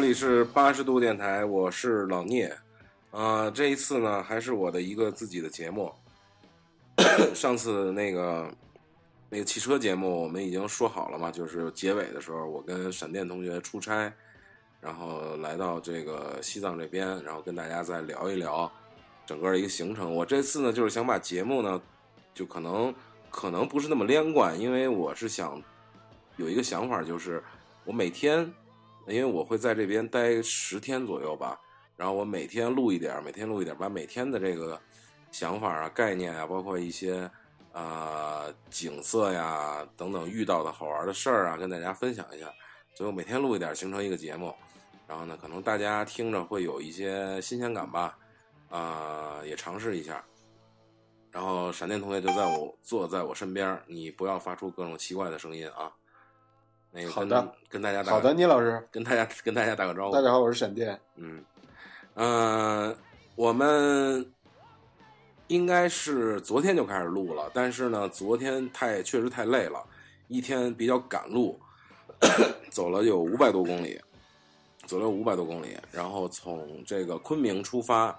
[0.00, 2.56] 这里是八十度电台，我是老聂。
[3.10, 5.92] 啊、这一次呢，还是我的一个自己的节目。
[7.34, 8.48] 上次那个
[9.28, 14.12] 那个汽车节目，我们已经说好了嘛，就是结尾的时候，我跟闪电同学出差，
[14.80, 18.70] 然后来到这个西藏这边，然后跟大家再聊一聊
[19.26, 20.14] 整个一个行程。
[20.14, 21.82] 我这次呢，就是想把节目呢，
[22.32, 22.94] 就可能
[23.30, 25.60] 可能不是那么连贯，因为我是想
[26.36, 27.42] 有一个想法，就是
[27.84, 28.48] 我每天，
[29.08, 31.58] 因为我会在这边待十天左右吧，
[31.96, 34.80] 然后我每天录一点，每天录一点，把每天的这个
[35.32, 37.30] 想法啊、概念啊，包括一些
[37.72, 42.52] 啊、景色呀等等遇到的好玩的事儿啊，跟大家分享一下。
[42.94, 44.54] 所以我每天录一点，形成一个节目。
[45.06, 48.18] 然后呢，可能大家听着会有一些新鲜感吧，
[48.68, 50.24] 啊、也尝试一下。
[51.30, 55.92] 然后闪电同学就在我坐在我身边，你不要发出各种奇怪的声音啊。
[56.90, 60.14] 那个跟好的，跟大家打好的，聂老师，跟大家跟大家打个招呼。
[60.14, 60.98] 大家好，我是闪电。
[61.16, 61.44] 嗯，
[62.14, 62.96] 呃，
[63.34, 64.32] 我们
[65.48, 69.84] 应该是昨天就开始录了，但是呢，昨天太确实太累了，
[70.28, 71.60] 一天比较赶路，
[72.70, 74.00] 走了有五百多公里，
[74.86, 78.18] 走了五百多公里，然后从这个昆明出发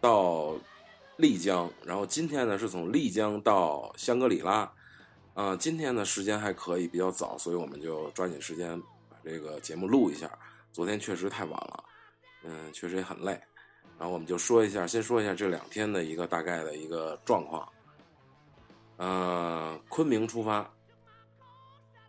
[0.00, 0.54] 到
[1.16, 4.70] 丽江，然后今天呢是从丽江到香格里拉，
[5.36, 10.30] 啊、今天呢时间还可以，比较早，所以我们就抓紧时间把这个节目录一下。
[10.72, 11.84] 昨天确实太晚了，
[12.42, 13.38] 嗯，确实也很累。
[13.98, 17.70] 然后我们就说一下，先说一下这两天的一个大概的一个状况。
[18.96, 20.62] 呃，昆明出发，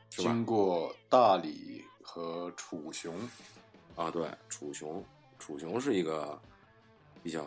[0.10, 0.32] 是吧？
[0.32, 3.14] 经过大理和楚雄，
[3.98, 5.04] 啊，对，楚雄，
[5.38, 6.42] 楚雄是一个
[7.22, 7.46] 比较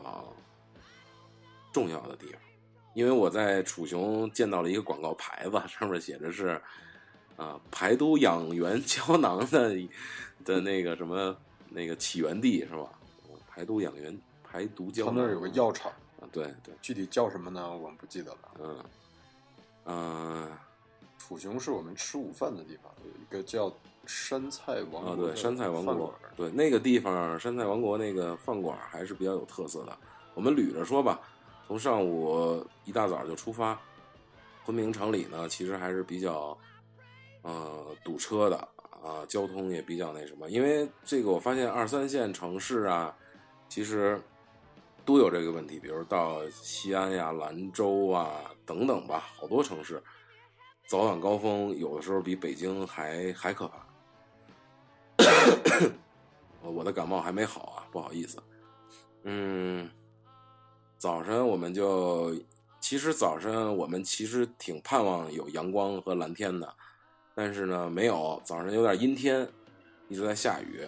[1.72, 2.40] 重要的地方，
[2.94, 6.60] 因为我在楚雄见到了一个广告牌子，上面写着是
[7.36, 9.76] 啊排毒养元胶囊的
[10.44, 11.36] 的那个什么
[11.68, 12.90] 那个起源地是吧？
[13.48, 17.70] 排毒养元排毒胶囊，他那儿有个药厂，啊，对对，具体叫什么呢？
[17.76, 18.38] 我们不记得了。
[18.60, 18.84] 嗯
[19.86, 20.50] 嗯、
[21.18, 23.72] 楚雄是我们吃午饭的地方，有一个叫
[24.06, 29.96] 山菜王啊，对，山菜王国，对那个地方，山菜王国那个饭馆还是比较有特色的。
[30.34, 31.20] 我们捋着说吧，
[31.70, 33.80] 从上午一大早就出发，
[34.64, 36.58] 昆明城里呢，其实还是比较
[37.42, 38.56] 呃堵车的
[38.90, 40.50] 啊，交通也比较那什么。
[40.50, 43.16] 因为这个，我发现二三线城市啊，
[43.68, 44.20] 其实
[45.04, 50.02] 都有这个问题，比如到西安呀、兰州啊等等吧，好多城市
[50.88, 53.86] 早晚高峰有的时候比北京还还可怕。
[56.68, 58.42] 我的感冒还没好啊，不好意思。
[59.22, 59.88] 嗯，
[61.00, 62.38] 早晨我们就，
[62.78, 66.70] 其实早晨我们其实挺盼望有阳光和蓝天的，
[67.34, 69.48] 但是呢没有，早上有点阴天，
[70.10, 70.86] 一直在下雨。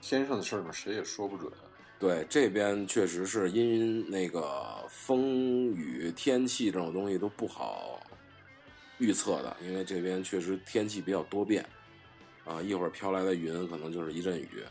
[0.00, 1.50] 天上的事儿呢，谁也说不准。
[1.98, 7.98] 对，这边确实是因那个风雨天气这种东西都不好
[8.98, 11.68] 预测的，因为这边确实天气比较多变，
[12.44, 14.62] 啊，一会儿飘来的云可能就是一阵雨，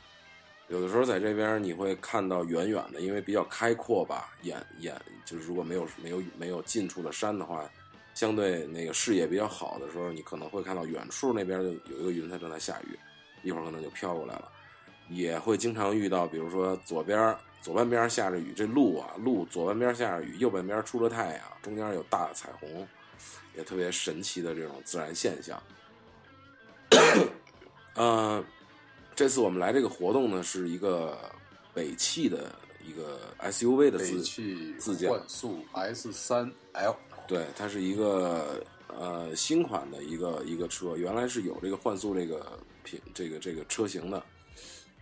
[0.71, 4.95] 有的时候在这边你会看到远远的，因为比较开阔吧，眼眼
[5.25, 7.69] 就是如果没有没有没有近处的山的话，
[8.13, 12.97] 相对那个视野比较好的时候，你可能会看到远处那边就有一个云彩正在下雨，
[13.43, 14.49] 一会儿可能就飘过来了。
[15.09, 22.87] 也会经常遇到，比如说左边左半边下着雨，这路啊路左半边下着雨，右半边出了太阳，中间有大彩虹，
[23.57, 25.61] 也特别神奇的这种自然现象。
[27.95, 28.41] 呃，
[29.21, 31.15] 这次我们来这个活动呢，是一个
[31.75, 32.51] 北汽的
[32.83, 34.19] 一个 SUV 的自
[34.79, 36.95] 自驾，幻速 S 三 L，
[37.27, 44.17] 对，它是一个呃新款的一个一个车，原来是有这个幻速这个品这个这个车型的。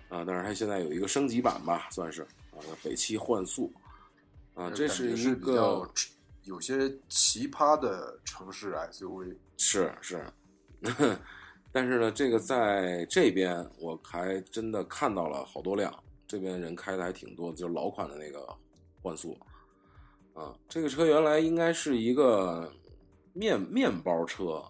[0.10, 3.72] 啊，但是它现在有一个升级版吧，算是啊，北汽幻速。
[4.54, 5.90] 啊，这是一个
[6.44, 9.34] 有些奇葩的城市 SUV。
[9.56, 10.26] 是是，
[11.72, 15.94] 但是呢，这个在这边我还真的看到了好多辆，
[16.28, 18.48] 这边人开的还挺多的，就是老款的那个
[19.02, 19.38] 幻速
[20.34, 22.72] 啊，这个车原来应该是一个
[23.34, 24.64] 面面包车，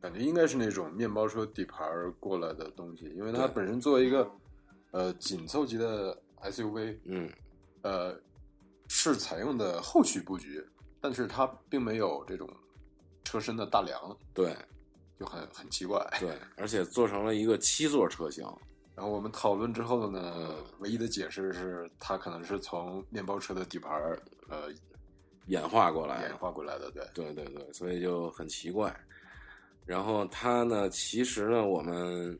[0.00, 1.88] 感觉应该是那种面包车底盘
[2.20, 4.30] 过来的东西，因为它本身作为一个
[4.90, 7.30] 呃紧凑级的 SUV，嗯，
[7.82, 8.14] 呃
[8.88, 10.62] 是采用的后驱布局，
[11.00, 12.46] 但是它并没有这种
[13.24, 14.54] 车身的大梁，对
[15.24, 16.06] 就很很奇怪。
[16.20, 18.44] 对，而且做成了一个七座车型，
[18.94, 24.68] 然后我们讨论之后呢，唯一的解释是它可能是从面包车的底盘儿呃
[25.46, 26.36] 演化过来演。
[26.36, 27.06] 化过来的，对。
[27.14, 28.94] 对对对，所以就很奇怪。
[29.86, 32.38] 然后它呢，其实呢，我们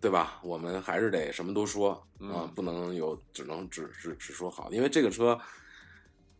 [0.00, 0.40] 对吧？
[0.42, 5.38] 我们还是得什么都说啊，嗯不能有只能只只只说好，因为这个车。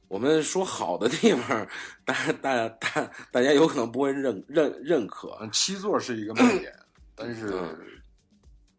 [0.09, 1.67] 我们说好的地方，
[2.05, 6.73] 大家大家大大家有可能不会认认认可，嗯，七座是一个卖点，
[7.15, 7.79] 但是嗯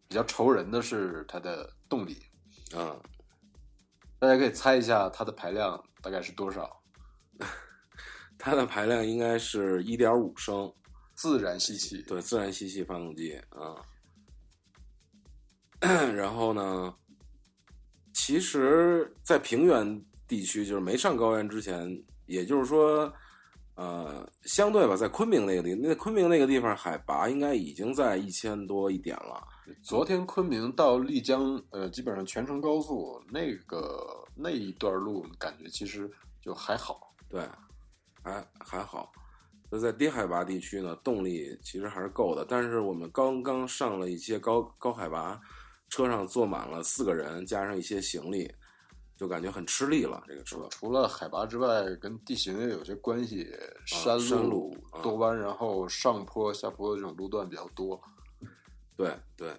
[0.07, 2.21] 比较愁人的是它的动力。
[2.73, 2.95] 啊、
[4.19, 6.81] 大家可以猜一下它的排量大概是多少？
[8.37, 10.71] 它的排量应该是一点五升，
[11.15, 12.01] 自然吸气。
[12.03, 13.75] 对，自然吸气发动机啊。
[16.15, 16.93] 然后呢，
[18.13, 23.11] 其实，在平原地区，就是没上高原之前，也就是说，
[23.75, 29.45] 呃，相对吧，在昆明那个地，那昆明那个地方海拔应该已经在一千多一点了。
[29.81, 36.09] 昨天昆明到丽江，呃，基本上全程高速，那个那一段路感觉其实
[36.41, 37.13] 就还好。
[37.27, 37.43] 对，
[38.23, 39.11] 还还好。
[39.69, 42.45] 那在低海拔地区呢，动力其实还是够的。
[42.47, 45.41] 但是我们刚刚上了一些高高海拔，
[45.89, 48.49] 车上坐满了四个人，加上一些行李，
[49.17, 50.23] 就感觉很吃力了。
[50.27, 53.47] 这个车，除了海拔之外，跟地形也有些关系，
[53.85, 57.99] 山山路啊多弯，然后上坡下坡的这种路段比较多。
[58.97, 59.49] 对对，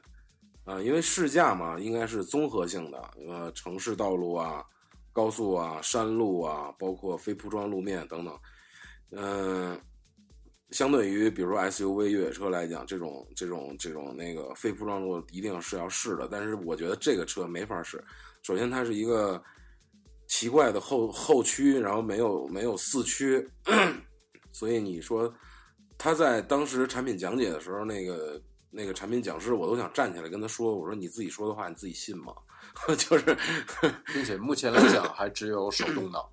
[0.65, 4.65] 啊、因为试驾嘛，应该是综合性的，呃，城市道路啊、
[5.13, 8.39] 高速啊、山路啊，包括非铺装路面等等，
[9.11, 9.79] 嗯、
[10.71, 18.03] 相对于比如说 SUV 越野车来讲，这种这种这种那个非铺装路一定是要试的，但是我觉得这个车没法试。
[18.47, 19.43] 首先，它是一个
[20.29, 23.45] 奇怪的后后驱，然后没有没有四驱，
[24.53, 25.35] 所以你说
[25.99, 28.41] 他在当时产品讲解的时候，那个
[28.71, 32.33] 那个产品讲师，我都想站起来跟他说：“我说你自己说的话，你自己信吗？”
[32.97, 33.37] 就是
[34.15, 36.25] 并且目前来讲还只有手动挡，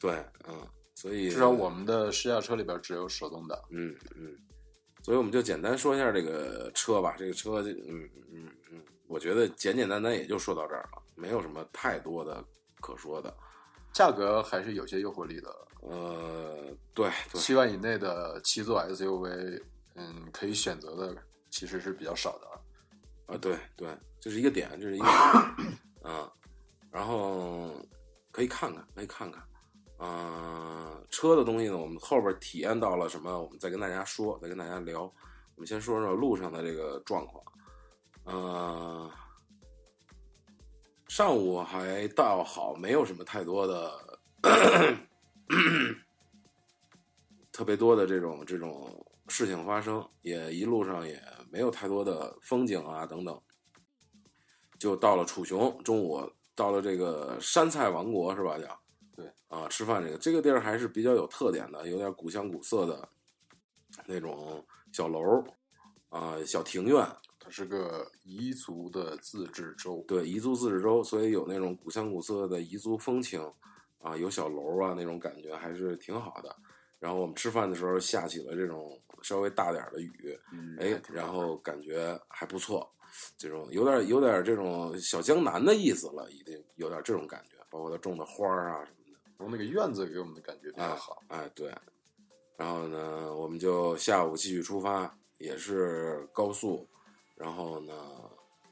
[0.00, 0.12] 对，
[0.48, 0.54] 嗯，
[0.94, 3.58] 所以至少我们的试驾车里边只有手动挡。
[3.70, 4.34] 嗯嗯，
[5.02, 7.14] 所以我们就简单说一下这个车吧。
[7.18, 12.44] 这个车，嗯嗯嗯，我觉得简简单单也就说到这儿了，没有什么太多的
[12.80, 13.34] 可说的。
[13.92, 19.62] 价格还是有些诱惑力的，呃，对对，七万以内的七座 SUV，
[19.94, 21.16] 嗯，可以选择的
[21.48, 22.54] 其实是比较少的啊。
[23.26, 23.88] 啊，对对，
[24.20, 25.04] 这是一个点，这是一个
[26.02, 26.32] 点啊。
[26.90, 27.70] 然后
[28.32, 29.42] 可以看看，可以看看。
[29.96, 35.02] 啊、车的东西呢，我们后边体验到了什么，我们再跟大家说，再跟大家聊。
[35.54, 37.42] 我们先说说路上的这个状况。
[38.24, 39.10] 呃，
[41.08, 44.18] 上午还倒好，没有什么太多的
[47.52, 53.40] 特别多的这种这种事情发生，也一路上也没有太多的风景啊等等。
[54.78, 56.20] 就到了楚雄，中午
[56.54, 58.58] 到了这个山菜王国是吧？
[58.58, 58.80] 叫
[59.16, 63.08] 对啊，吃饭这个这个地儿还是比较有特点的，有点古香古色的
[64.04, 65.44] 那种小楼
[66.08, 67.06] 啊、小庭院，
[67.44, 73.38] 它是个彝族的自治州，对，彝族自治州，所以有那种古香古色的彝族风情
[73.98, 76.56] 啊，有小楼啊，那种感觉还是挺好的。
[76.98, 82.90] 然后我们吃饭的时候下起了这种稍微大点儿的雨，嗯，哎然后感觉还不错，
[83.36, 89.20] 这种有点有点这种小江南的意思了，已经有点这种感觉，包括它种的花儿啊什么的。
[89.36, 91.22] 然后那个院子给我们的感觉比较哎好。
[91.28, 91.70] 哎，对。
[92.56, 96.88] 然后呢，我们就下午继续出发，也是高速，
[97.36, 97.92] 然后呢，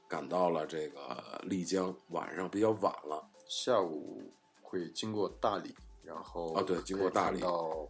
[0.09, 3.29] 赶到了这个丽江，晚上比较晚了。
[3.49, 7.89] 下午会经过大理，然后啊对经过大理到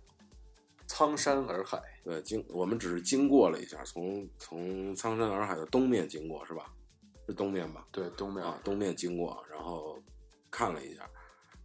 [0.86, 6.72] 苍山洱海，对，经我们只是经过了一下，从从苍山洱海的东面经过，是吧？
[7.28, 7.86] 是东面吧？
[7.92, 9.96] 对东面啊，东面经过，然后
[10.50, 11.08] 看了一下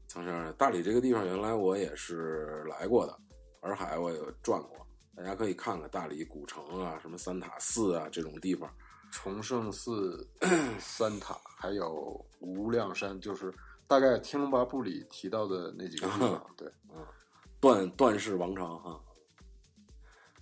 [0.07, 3.19] 苍山洱海大理这个地方，原来我也是来过的，
[3.61, 4.85] 洱海我也转过，
[5.15, 8.71] 大家可以看看大理古城啊，什么三塔寺啊这种地方。
[9.11, 10.27] 崇圣寺、
[10.79, 13.53] 三塔，还有无量山，就是
[13.87, 16.45] 大概《天龙八部》里提到的那几个地方。
[16.55, 16.71] 对，
[17.59, 19.01] 段段氏王朝哈，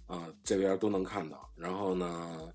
[0.07, 1.49] 啊，这边都能看到。
[1.55, 2.53] 然后呢，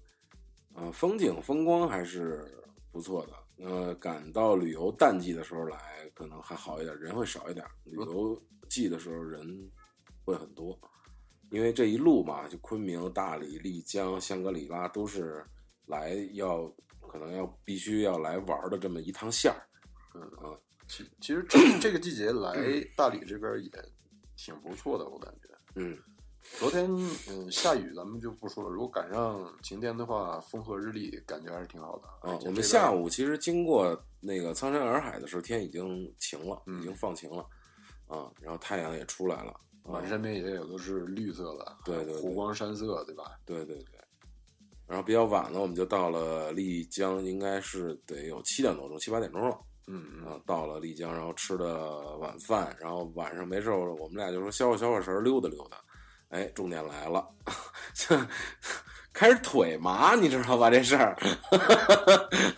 [0.75, 2.45] 呃，风景风光还是
[2.93, 3.33] 不错的。
[3.65, 7.67] 呃，赶到旅游淡季的时候来，可能还好一点，人会少一点。
[7.85, 9.71] 旅游季的时候人
[10.25, 10.79] 会很多，
[11.51, 15.45] 因为这一路嘛，就昆明、大理、丽江、香格里拉都是
[15.91, 16.67] 来要
[17.09, 19.61] 可能要必须要来玩的这么一趟线儿。
[20.15, 20.57] 嗯啊，
[20.89, 22.57] 其其实这这个季节来
[22.97, 23.71] 大理这边也
[24.37, 25.49] 挺不错的，我感觉。
[25.75, 25.97] 嗯，
[26.59, 26.91] 昨天
[27.29, 28.71] 嗯下雨，咱们就不说了。
[28.71, 32.09] 如果赶上晴天的话，风和日丽，感觉还是挺好的。
[32.29, 37.47] 啊，我们下午其实经过那个苍山洱海的时候，天已经晴了，嗯已经放晴了，
[38.09, 39.53] 啊，然后太阳也出来了，
[39.85, 43.39] 啊满山遍野也都是绿色的，对对对湖光山色，对吧？
[43.45, 44.00] 对对对，
[44.91, 49.57] 然后比较晚呢，我们就到了丽江，应该是得有七点多钟、七八点钟了。
[49.87, 55.79] 嗯嗯啊，到了丽江，然后吃的晚饭，然后晚上没事儿，我们俩就说消消消消神儿，溜达溜达。
[56.31, 57.25] 哎，重点来了，
[59.13, 60.69] 开始腿麻，你知道吧？
[60.71, 61.17] 这事儿，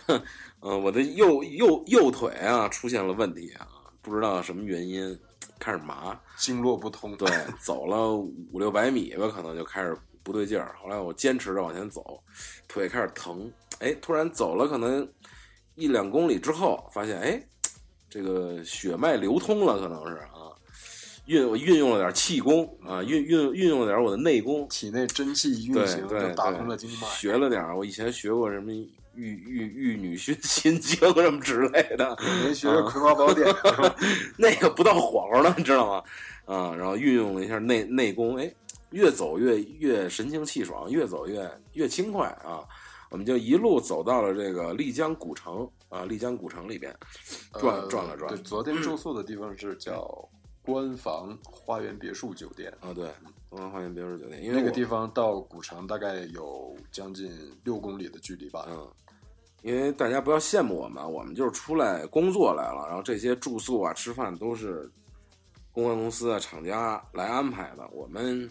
[0.61, 3.67] 嗯，我的右右右腿啊出现了问题啊，
[4.01, 5.19] 不知道什么原因
[5.59, 6.19] 开始麻。
[6.37, 7.27] 经络不通，对，
[7.59, 10.75] 走了五六百米吧，可能就开始不对劲儿。
[10.81, 12.23] 后来我坚持着往前走，
[12.67, 13.51] 腿开始疼。
[13.79, 15.07] 哎，突然走了可能
[15.75, 17.43] 一两公里之后，发现哎，
[18.09, 20.49] 这个血脉流通了，可能是啊，
[21.25, 27.07] 运我运用了点气功啊，运运运用了点我的内功，体内真气运行，对就打通了经脉。
[27.09, 33.47] 学了点儿我以前学过什么玉玉玉女心心经什么之类的， 您学《葵花宝典》？
[34.37, 36.03] 那个不到火候呢，你知道吗？
[36.45, 38.53] 啊，然后运用了一下内内功，哎，
[38.93, 42.63] 越走越越神清气爽，越走越越轻快啊！
[43.09, 46.95] 我们就一路走到了这个丽江古城啊，丽江古城里边
[47.59, 50.07] 转呃转了转对，昨天住宿的地方是叫
[50.63, 53.11] 官房花园别墅酒店，啊，对，
[53.49, 57.31] 官房花园别墅酒店，因为我那个地方到古城大概有将近
[57.63, 58.65] 六公里的距离吧。
[58.69, 58.91] 嗯，
[59.61, 64.91] 因为大家不要羡慕我们，我们就是出来工作来了，然后这些住宿啊、吃饭都是
[65.71, 68.49] 公关公司啊、厂家来安排的，我们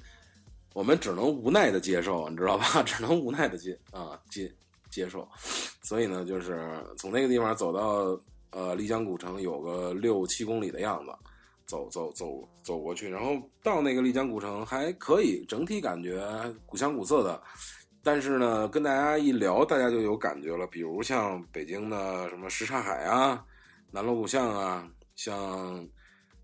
[0.72, 2.82] 我们只能无奈的接受，你知道吧？
[2.84, 4.52] 只能无奈的接啊接
[4.90, 5.28] 接受，
[5.82, 8.18] 所以呢，就是从那个地方走到
[8.50, 11.12] 呃丽江古城有个六七公里的样子。
[11.64, 16.22] 走走走走过去，然后到那个丽江古城还可以，整体感觉
[16.66, 17.40] 古香古色的，
[18.02, 20.66] 但是呢，跟大家一聊，大家就有感觉了。
[20.66, 23.42] 比如像北京的什么什刹海啊、
[23.90, 24.86] 南锣鼓巷啊，
[25.16, 25.88] 像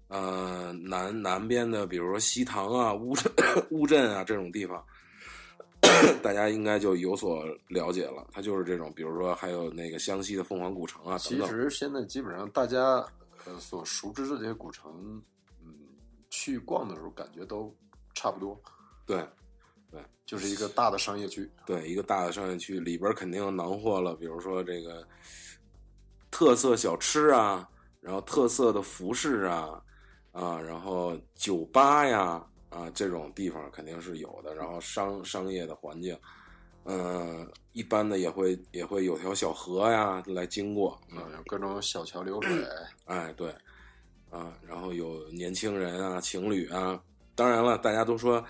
[0.09, 3.33] 呃南南边的，比如说西塘啊、乌镇
[3.71, 4.85] 乌镇啊这种地方，
[6.23, 8.27] 大家应该就有所了解了。
[8.33, 11.47] 它就是这种，比如说还有那个湘西的凤凰古城啊等其。
[11.47, 13.07] 实现在基本上大家
[13.45, 15.23] 呃所熟知的这些古城，
[15.63, 15.75] 嗯，
[16.31, 17.75] 去逛的时候感觉都
[18.15, 18.61] 差不多，
[19.07, 19.25] 对
[19.91, 21.51] 对就是一个大的商业区。
[21.67, 25.07] 对，一个大的商业区里边肯定囊括了，比如说这个
[26.31, 27.69] 特色小吃啊，
[28.01, 29.83] 然后特色的服饰啊，
[30.33, 34.55] 啊，然后酒吧呀，啊，这种地方肯定是有的。
[34.55, 36.17] 然后商商业的环境，
[36.85, 42.65] 嗯、一般的也会也会有条小河呀来经过，嗯嗯，有各种小桥流水，
[43.07, 43.51] 哎，对，
[44.31, 47.03] 啊，然后有年轻人啊、情侣啊，
[47.35, 48.45] 当然了，大家都说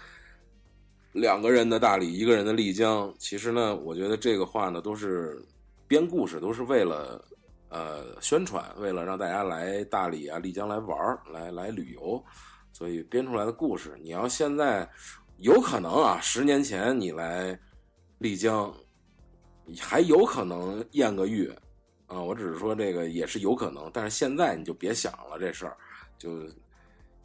[1.13, 5.43] 两个人的大理，一个人的丽江，其实呢，我觉得这个话呢，都是
[5.87, 7.25] 编故事，都是为了
[7.69, 12.23] 呃宣传，为了让大家来大理啊、丽江来玩儿、来来旅游，
[12.73, 13.99] 所以编出来的故事。
[14.03, 14.89] 你要现在
[15.39, 17.59] 有可能啊，十年前你来
[18.19, 18.73] 丽江，
[19.79, 21.49] 还有可能艳个遇，
[22.07, 25.77] 啊，我只是说这个也是有可能，但是现在你就别想了这事儿，
[26.19, 26.47] 就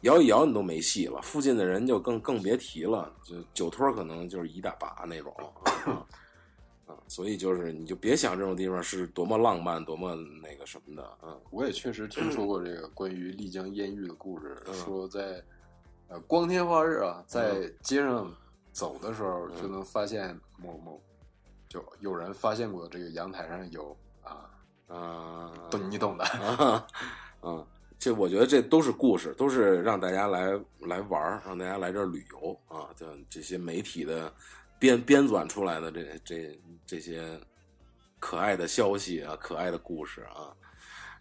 [0.02, 5.34] 摇一摇你都没戏了，附近的人就更更别提了，就酒托可能就是一大把那种
[6.86, 14.74] 啊，啊，所以就是你就别想这种地方是多么浪漫、多么那个什么的，啊，我也确实听说过这个关于丽江艳遇的故事，嗯。
[14.74, 15.42] 说在
[16.08, 18.32] 呃光天化日啊，在街上
[18.72, 19.62] 走的时候嗯。
[19.62, 21.00] 就能发现某某，
[21.68, 24.50] 就有人发现过这个阳台上有啊，
[24.88, 26.86] 啊，懂你懂的，啊，
[27.40, 27.66] 啊，
[27.98, 34.30] 这我觉得这都是故事，都是让大家来来玩儿，让大家来这儿旅游啊，就这些媒体的
[34.84, 37.40] 编编纂出来的这这这些
[38.18, 40.52] 可爱的消息啊，可爱的故事啊。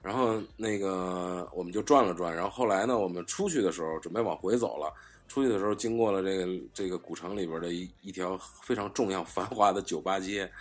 [0.01, 4.93] 然后那个我们就转了转，然后后来呢，我们出去的时候准备往回走了。
[5.29, 10.51] 出去的时候经过了这个这个古城里边的一一条非常重要繁华的酒吧街，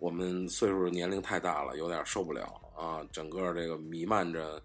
[0.00, 3.06] 我们岁数年龄太大了，有点受不了啊！
[3.12, 4.60] 整个这个弥漫着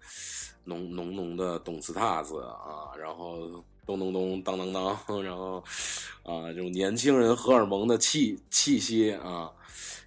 [0.64, 5.62] 浓浓浓的动次踏子啊，然后咚咚咚当当当， 然后
[6.22, 9.50] 啊这种年轻人荷尔蒙的气气息啊，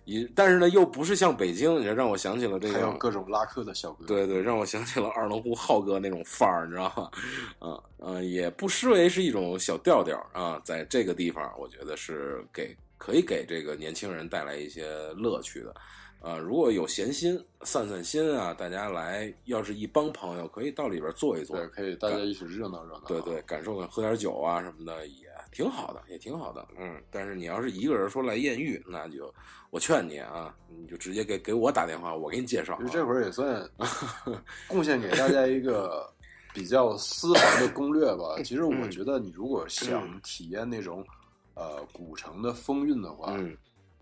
[0.05, 7.11] 一但是呢又不是像北京，也让我想起了这还有各种拉客的小哥，对对，让我想起了二龙湖浩哥那种范儿，你知道吗？
[7.59, 15.75] 啊啊，也不失为是一种小调调啊，在这个地方，我觉得是给可以给这个年轻人带来一些乐趣的。
[16.21, 26.67] 啊，如果有闲心散散心啊，大家来，要是一帮朋友，可以到里边坐一坐，对，可以大家一起热闹热闹，对对，感受感喝点酒啊什么的也挺好的，也挺好的。
[26.77, 29.33] 嗯，但是你要是一个人说来艳遇，那就
[29.69, 32.79] 我劝你啊，你就直接给给我打电话，我给你介绍啊。
[32.81, 33.69] 其实这会儿也算
[34.67, 36.11] 贡献给大家一个
[36.53, 38.35] 比较私房的攻略吧。
[38.43, 41.05] 其实嗯我觉得，你如果想体验那种
[41.53, 43.55] 呃古城的风韵的话，嗯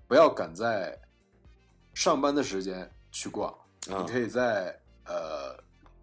[0.08, 0.98] 不要赶在
[1.96, 3.50] 上班的时间去逛，
[3.90, 4.06] 啊。
[4.06, 5.58] 你可以在呃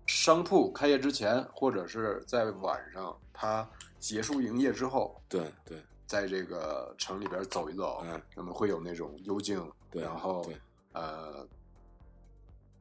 [0.07, 3.69] 商铺开业之前，或者是在晚上它
[4.01, 5.81] 结束营业之后，对对。
[6.05, 8.21] 在这个城里边走一走，嗯。
[8.35, 10.45] 那么会有那种幽静，对然后
[10.93, 11.47] 呃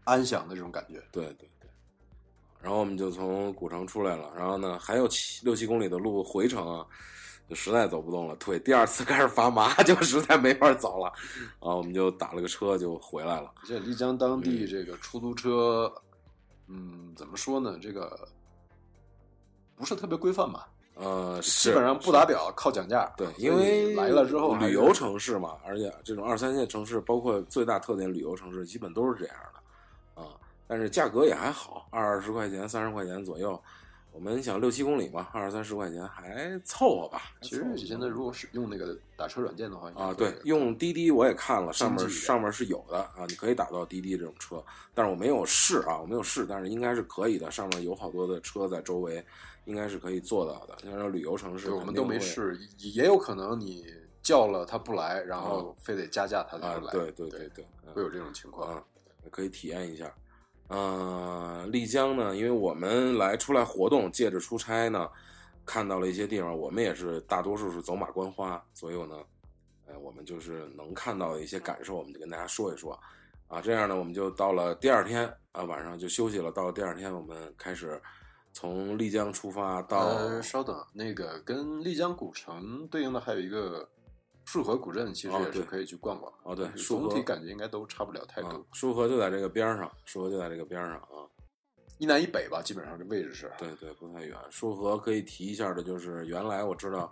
[0.03, 1.01] 安详的这种感觉。
[1.11, 1.69] 对对对。
[2.61, 6.85] 然后我们就从古城出来了，然后呢，还有七六七公里的路回城啊，
[7.51, 11.09] 就实在走不动了，腿第二次开始发麻， 就实在没法走了，
[11.59, 13.51] 啊，我们就打了个车就回来了。
[13.65, 15.93] 这丽江当地这个出租车，
[16.69, 17.77] 嗯，怎么说呢？
[17.81, 18.25] 这个
[19.75, 20.65] 不是特别规范吧？
[20.95, 23.11] 呃，基本上不打表，靠讲价。
[23.17, 30.29] 对，因为来了之后旅游城市嘛，而且这种二三线城市，包括最大特点旅游城市，基本都是这样的啊。
[30.67, 33.61] 但是价格也还好，二十块钱、三十块钱左右。
[34.11, 37.21] 我们想六七公里嘛，二三十块钱还凑合吧。
[37.41, 44.63] 其实你现在如果是用那个打车软件的话，啊，对，用滴滴我也看了，上面上面是有的啊，你可以打到滴滴这种车，
[44.93, 49.25] 但是我没有试啊，我没有试，但是应该是可以的，上面有好多的车在周围，
[49.65, 50.77] 应该是可以做到的。
[50.83, 53.85] 像这种旅游城市，我们都没试，也也有可能你
[54.21, 56.75] 叫了他不来，然后非得加价他才，来。
[56.75, 58.75] 啊对对对对会有这种情况。
[58.75, 58.83] 啊，
[59.31, 60.13] 可以体验一下。
[60.71, 65.09] 呃，丽江呢，因为我们来出来活动，借着出差呢，
[65.65, 69.15] 看到了一些地方，我们也是大多数是走马观花，所以呢，
[69.87, 72.97] 呃，我们就是能看到的一些感受，我们就跟大家说一说。
[73.49, 76.49] 啊，这样呢，我们就到了第二天啊，晚上就休息了。
[76.49, 78.01] 到了第二天，我们开始
[78.53, 83.89] 从丽江出发到、呃，稍等，那个跟丽江古城对应的还有一个
[84.51, 86.29] 束河古镇，其实也是可以去逛逛。
[86.43, 88.61] 哦对总体感觉应该都差不了太多啊。
[88.73, 91.23] 束河就在这个边上，束河就在这个边上啊。
[91.99, 93.49] 一南一北吧，基本上这位置是。
[93.57, 94.37] 对对，不太远。
[94.49, 97.09] 束河可以提一下的，就是原来我知道，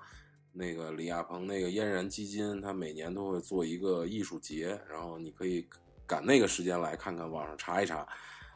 [0.51, 5.65] 那个李亚鹏那个嫣然基金，他每年都会做一个艺术节，然后你可以
[6.05, 8.05] 赶那个时间来看看，网上查一查，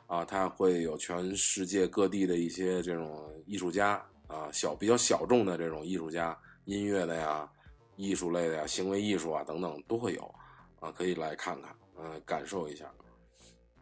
[0.08, 7.50] 啊，他会有全世界各地的一些这种艺术家啊，小比较小众的这种艺术家，音乐的呀、
[7.96, 10.36] 艺术类的呀、行为艺术啊等等都会有，
[10.80, 12.92] 啊，可以来看看，嗯、感受一下。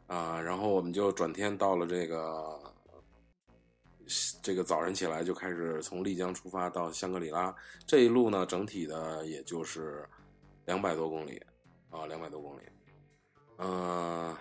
[0.08, 2.60] 啊，然后我们就转天到了这个
[4.42, 10.06] 这个早晨起来就开始从丽江出发到香格里拉，这一路呢整体的也就是
[10.66, 11.42] 两百多公里
[11.90, 12.64] 啊，两百多公里，
[13.60, 14.36] 嗯、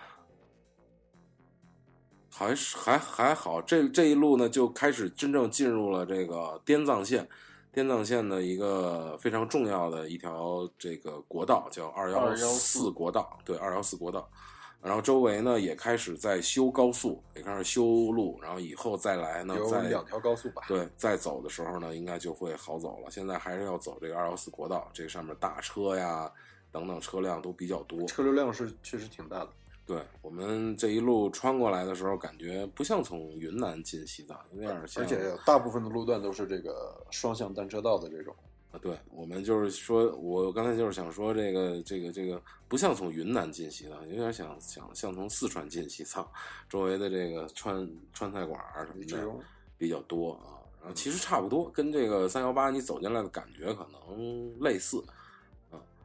[2.29, 7.29] 还是还还好，这这一路呢就开始真正进入了这个滇藏线，
[7.73, 14.29] 滇藏线的一个非常重要的一条这个国道，叫二幺四国道，对，二幺四国道。
[14.83, 20.63] 然后周围呢也开始在修高速，也开始修路，然后以后再来呢，再有两条高速吧。
[20.67, 23.11] 对，再走的时候呢，应该就会好走了。
[23.11, 26.33] 现在还是要走这个二幺四国道，这上面大车呀
[26.73, 28.07] 等等车辆都比较多。
[28.07, 29.51] 车流量是确实挺大的。
[29.87, 35.03] 对我们这一路穿过来的时候，感觉不像从云南进西藏，有点像。
[35.03, 38.35] 而且大部分的路段都是这个双向单车道的这种。
[38.71, 46.31] 啊，对我们就是说，我刚才就是想说，这个这个这个不像从云南进西藏，有点想想像从四川进西藏，
[46.69, 49.45] 周围的这个川川菜馆儿什么的
[49.77, 50.63] 比较多啊。
[50.79, 55.03] 然后其实差不多，跟这个三幺八你走进来的感觉可能类似。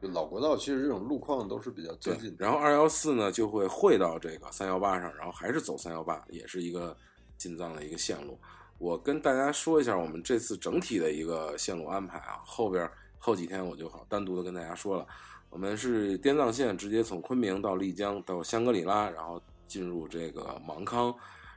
[0.00, 2.44] 就老国道，其实这种路况都是比较接近，的。
[2.44, 6.96] 然后二幺四呢就会汇到这个三幺八上，然后还是走三幺八，也是一个
[7.38, 8.38] 进藏的一个线路。
[8.78, 15.06] 我跟大家说一下我们这次整体的一个线路安排啊，后边后几天我就好单独的跟大家说了。
[15.48, 21.14] 我们是滇藏线，直接从昆明到丽江到香格里拉，然后进入这个芒康，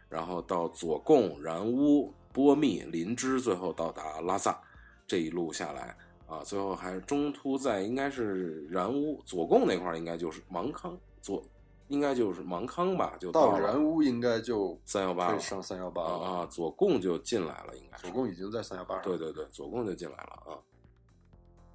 [0.08, 4.58] 然后到左贡、然乌、波密、林芝，最后到达拉萨。
[5.06, 5.98] 这一路下来
[6.30, 11.44] 啊，最后还是中途在应该是然乌左贡那块儿，应该就是芒康左，
[11.88, 16.04] 应该就是芒康吧，就了到然乌应该就三幺八了上三幺八。
[16.04, 19.04] 啊，左贡就进来了，应该左贡已经在三幺八上。
[19.04, 20.60] 对对对，左贡就进来了啊。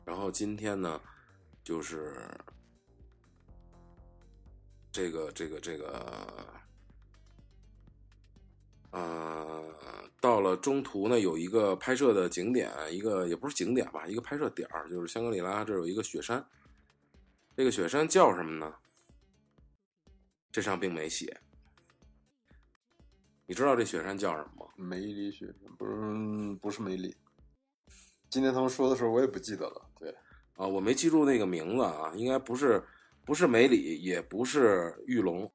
[0.04, 1.00] 然后今天呢，
[1.64, 2.30] 就是
[4.92, 6.00] 这个这个这个，
[8.94, 9.64] 呃，
[10.20, 16.46] 到了中途呢，有一个拍摄的景点，一个也不是景点吧，一个拍摄点儿，就是香格里拉这有一个雪山。
[17.56, 18.72] 这个雪山叫什么呢？
[20.52, 21.40] 这上并没写。
[23.46, 24.72] 你知道这雪山叫什么吗？
[24.76, 27.16] 梅里雪山不是不是梅里。
[28.30, 29.90] 今天他们说的时候，我也不记得了。
[29.98, 30.08] 对，
[30.54, 32.80] 啊，我没记住那个名字啊，应该不是
[33.26, 35.52] 不是梅里，也不是玉龙。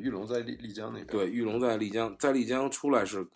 [0.00, 1.06] 玉龙在丽丽江那边。
[1.06, 3.26] 对，玉龙在丽江，在丽江出来是，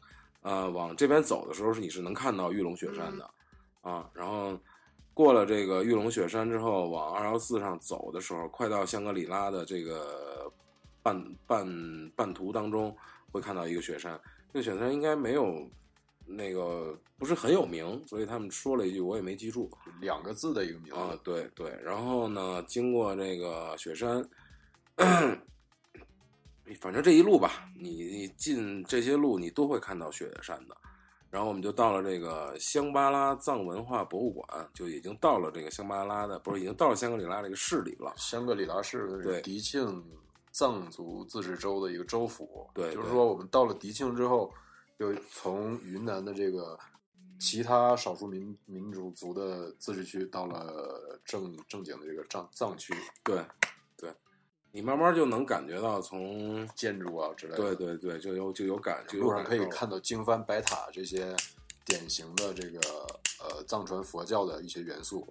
[0.43, 3.31] 呃，往这边走的时候是你是能看到玉龙雪山的，
[3.83, 4.59] 啊，然后
[5.15, 10.53] 过了这个玉龙雪山之后，往二幺四上走的时候，快到香格里拉的这个
[11.03, 12.97] 半半半途当中，
[13.33, 14.19] 会看到一个雪山。
[14.53, 15.69] 这个雪山应该没有
[16.25, 19.71] 那个不是很有名，所以他们说了一句，我也没记住。
[20.01, 20.95] 两个字的一个名字。
[20.95, 21.77] 啊，对对。
[21.83, 24.27] 然后呢，经过这个雪山，
[26.75, 30.77] 反正这一路吧，你你进这些路，你都会看到雪山的。
[31.31, 38.13] 然后我们就到了这个香巴拉藏文化博物馆，就已经到了这个香巴拉的，不是已经到了香格里拉这个市里了。
[38.17, 40.03] 香格里拉市对迪庆
[40.53, 42.67] 藏族自治州的一个州府。
[42.75, 44.51] 对对就是说我们到了迪庆之后，
[44.97, 46.79] 又从云南的这个
[47.39, 53.45] 其他少数民民族族的自治区，到了正正经的这个藏藏区，对对，
[54.71, 57.57] 你慢慢就能感觉到从建筑啊之类的。
[57.57, 61.35] 对对对，就有就有感，就有路上可以看到经幡、白塔这些
[61.85, 62.81] 典型的这个
[63.41, 65.27] 呃藏传佛教的一些元素。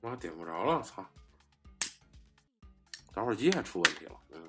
[0.00, 1.04] 妈点不着了，操！
[3.12, 4.40] 打火机还出问题了，嗯。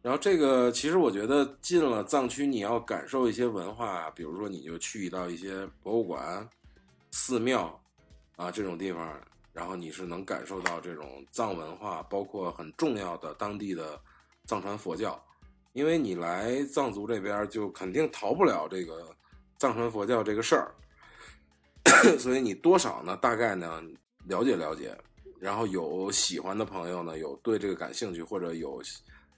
[0.00, 6.48] 然后这个其实我觉得进了藏区，你要感受一些文化，比如说你就去到一些博物馆、
[7.10, 7.78] 寺庙
[8.36, 9.20] 啊这种地方，
[9.52, 14.00] 然后你是能感受到这种藏文化，包括很重要的当地的
[14.46, 15.22] 藏传佛教。
[15.72, 19.14] 因为你来藏族这边，就肯定逃不了这个
[19.58, 20.74] 藏传佛教这个事儿，
[22.20, 23.82] 所以你多少呢，大概呢
[24.26, 24.94] 了解了解，
[25.40, 28.82] 然后有喜欢的朋友呢，有对这个感兴趣或者有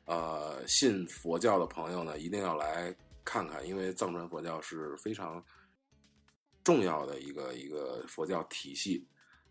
[0.07, 2.93] 呃信佛教的朋友呢，一定要来
[3.25, 5.41] 看看，因为藏传佛教是非常
[6.65, 9.07] 重要的一个一个佛教体系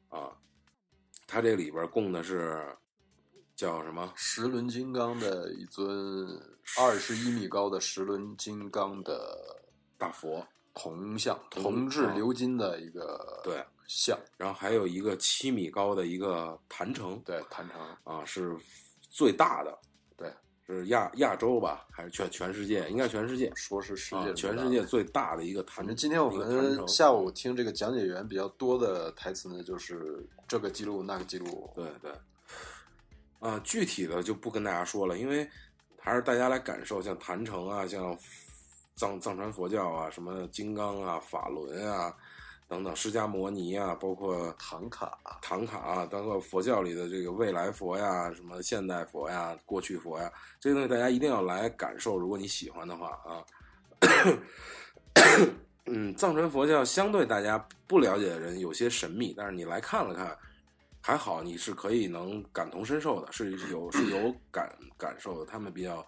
[0.09, 0.35] 啊，
[1.27, 2.63] 它这里边供的是
[3.55, 4.11] 叫什么？
[4.15, 6.27] 十轮金刚的一尊
[6.79, 9.61] 二十一米高的十轮金刚的
[9.97, 18.57] 大佛，铜像，铜铜制啊鎏金的一个对像，然后还有一个七米高的一个坛城对坛城，啊，是
[19.09, 19.92] 最大的，对，
[20.65, 22.89] 是亚亚洲吧，还是全全世界？
[22.89, 24.81] 应该全世界说是世啊界，全世界。
[24.83, 25.77] 最大的一个坛。
[25.77, 32.11] 反正今天我们下午听这个讲解员比较多的台词呢，就是这个记录那个记录，对对，
[33.39, 35.45] 啊，具体的就不跟大家说了，因为
[35.99, 38.17] 还是大家来感受，像坛城啊，像
[38.95, 42.15] 藏藏传佛教啊，什么金刚啊、法轮啊
[42.67, 52.17] 等等，释迦摩尼啊，包括唐卡，唐卡啊，包括佛教里的这个未来佛呀、什么现代佛呀、过去佛呀，这些东西大家一定要来感受。
[52.17, 53.45] 如果你喜欢的话啊，
[55.85, 60.37] 嗯，藏传佛教相对大家不了解的人有些神秘，但是你来看了看，
[61.01, 65.51] 还好你是可以能感同身受的，是有是有感感受的。
[65.51, 66.05] 他们比较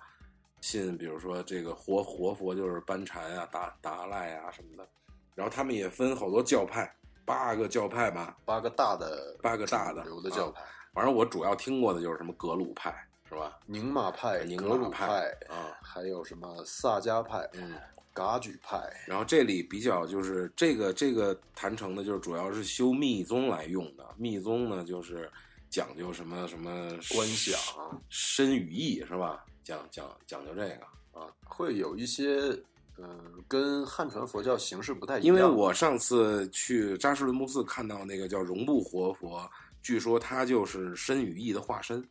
[0.62, 4.88] 信，比如说这个活活佛就是班禅啊、达达赖啊什么的，
[5.36, 6.92] 然后他们也分好多教派，
[7.26, 10.62] 八个教派吧，八个大的八个大的主流的教派，
[10.94, 12.92] 反正我主要听过的就是什么格鲁派，
[13.30, 13.60] 是吧？
[13.68, 17.76] 宁玛派、宁格鲁玛派啊，还有什么萨迦派、嗯。
[18.16, 24.06] 噶举派，然后这里比较就是这个这个坛城的，就是主要是修密宗来用的。
[24.16, 25.30] 密宗呢，就是
[25.70, 26.72] 讲究什么什么
[27.14, 27.60] 观想
[28.08, 29.44] 身语意是吧？
[29.66, 32.66] 讲讲讲究这个啊，会有一些嗯、
[32.98, 33.08] 呃
[33.48, 35.26] 跟汉传佛教形式不太一样。
[35.26, 39.50] 因为我上次去扎什伦布寺看到那个叫绒布活佛，
[39.82, 42.04] 据说他就是身与意的化身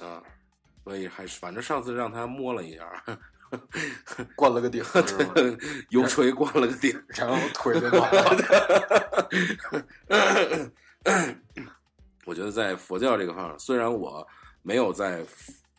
[0.00, 0.22] 啊，
[0.84, 3.18] 所以还是反正上次让他摸了一下。
[4.36, 4.80] 灌了个顶，
[5.88, 9.20] 油锤灌了个顶， 然后腿就断了。
[12.26, 14.24] 我觉得在佛教这个方面，虽然我
[14.62, 15.26] 没有在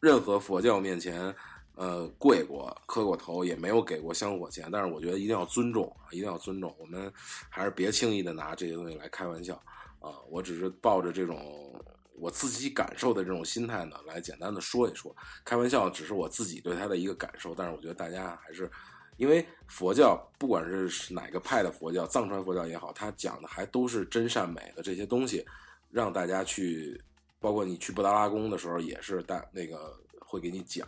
[0.01, 1.33] 任何佛教面前
[1.75, 6.75] 呃跪过、磕过头，也没有给过香火钱，但是我觉得一定要尊重啊，一定要尊重。
[6.79, 7.12] 我们
[7.49, 9.55] 还是别轻易的拿这些东西来开玩笑
[9.99, 10.13] 啊！
[10.29, 11.73] 我只是抱着这种
[12.15, 15.15] 我自己感受的这种心态呢，来简单的说一说。
[15.43, 18.69] 开玩笑只是我自己对他的一个感受，但是我觉得大家还是。
[19.17, 25.45] 因为佛教不管是哪个派的佛教，藏传佛教也好，它讲的还都是真善美的这些东西，
[25.91, 26.99] 让大家去，
[27.39, 30.88] 包括你去布达拉宫的时候，也是大那个会给你讲，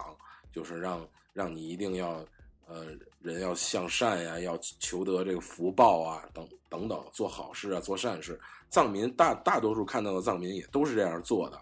[0.53, 2.25] 就是让让你一定要
[2.67, 2.85] 呃
[3.19, 8.39] 人要向善呀，要求得这个福报啊，等等等，做好事啊，做善事。
[8.69, 11.61] 藏民大大多数看到的藏民也都是这样做的，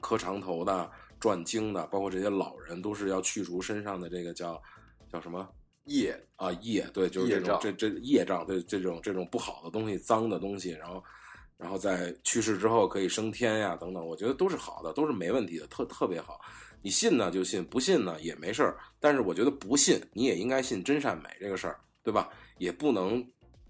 [0.00, 4.60] 磕长头的、转经的，包括这些老人，都是要去除身上的这个叫
[5.10, 5.48] 叫什么？
[5.86, 11.02] 业啊，业对，就是这种这这业障，对这种这种不好的东西、脏的东西，然后，
[11.56, 16.40] 然后在去世之后可以升天呀，等等，我觉得都是好的，都是没问题的，特特别好。
[16.82, 18.78] 你信呢就信，不信呢也没事儿。
[19.00, 22.28] 但是我觉得不信你也应该信真善美这个事儿，对吧？
[22.58, 23.24] 也不能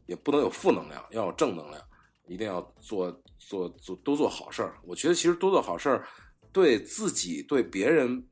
[0.07, 1.83] 也不能有负能量，要有正能量，
[2.27, 4.77] 一定要做做做多做好事儿。
[4.85, 6.07] 我觉得其实多做好事儿，
[6.53, 8.22] 对自己对别人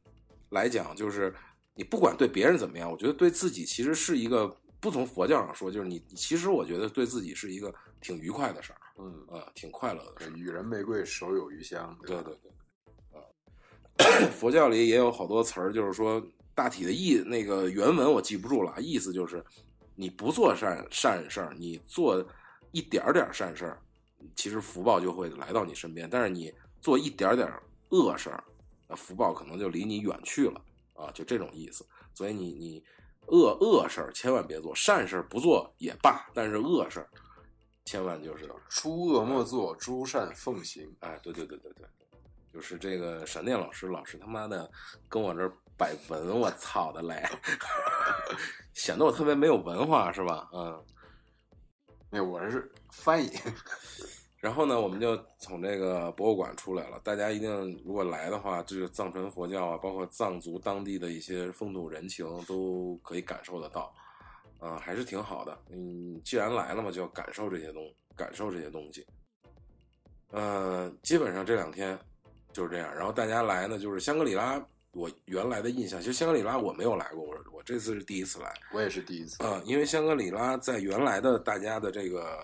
[0.51, 1.35] 来讲，就是
[1.75, 10.31] 你不管对别人怎么样，我觉得对自己其实是一个不从佛教上说，就是你其实我觉得对自己是一个挺愉快的事儿，嗯，啊，挺快乐的事。
[10.37, 11.97] 与人玫瑰，手有余香。
[12.03, 12.60] 对对对，啊，
[14.33, 16.23] 佛教里也有好多词儿，就是说
[16.55, 19.45] 大体的意那个原文我记不住了，意思就是
[19.95, 22.25] 你不做善善事儿，你做
[22.73, 23.81] 一点儿点儿善事儿，
[24.35, 28.43] 其实福报就会来到你身边；但是你做一点儿点儿恶事儿，
[28.89, 30.61] 那福报可能就离你远去了
[30.95, 31.85] 啊，就这种意思。
[32.15, 32.83] 所以你你
[33.27, 37.09] 恶恶事儿千万别做，善事儿不做也罢，但是恶事儿
[37.85, 40.95] 千万就是诸恶莫作，诸善奉行。
[41.01, 41.87] 哎，对对对对对，
[42.53, 44.71] 就是这个闪电老师，老是他妈的
[45.09, 47.23] 跟我这儿摆文，我操的嘞，
[48.75, 50.49] 显得我特别没有文化是吧？
[50.53, 50.85] 嗯，
[52.11, 53.31] 那我是翻译。
[54.41, 56.99] 然后呢，我们就从这个博物馆出来了。
[57.05, 63.93] 大家一定如果来的话，这个藏传佛教啊，包括藏族当地的一些风土人情，都可以感受得到，
[64.59, 65.59] 啊、还是挺好的。
[65.71, 67.83] 嗯，既然来了嘛，就要感受这些东，
[68.17, 69.07] 感受这些东西。
[70.31, 71.99] 呃，基本上这两天
[72.53, 72.95] 就是这样。
[72.95, 74.61] 然后大家来呢，就是香格里拉，
[74.93, 78.53] 我原来的印象，其实香格里拉我没有来过，我我这次是第一次来。
[78.73, 79.37] 我也是第一次。
[79.41, 82.39] 嗯、因为香格里拉在原来的大家的这个，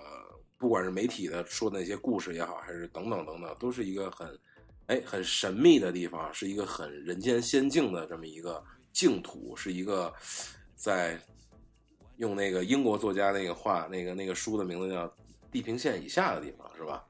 [0.59, 4.39] 不管是媒体的说的那些故事也好，还是等等等等，都是一个很，
[4.87, 10.13] 哎，很神秘的地方，是一个很人间仙境的这么一个净土，是一个
[10.75, 11.19] 在
[12.19, 15.07] 用那个英国作家那个话，那个那个书的名字叫
[15.51, 17.05] 《地平线以下的地方》，是吧？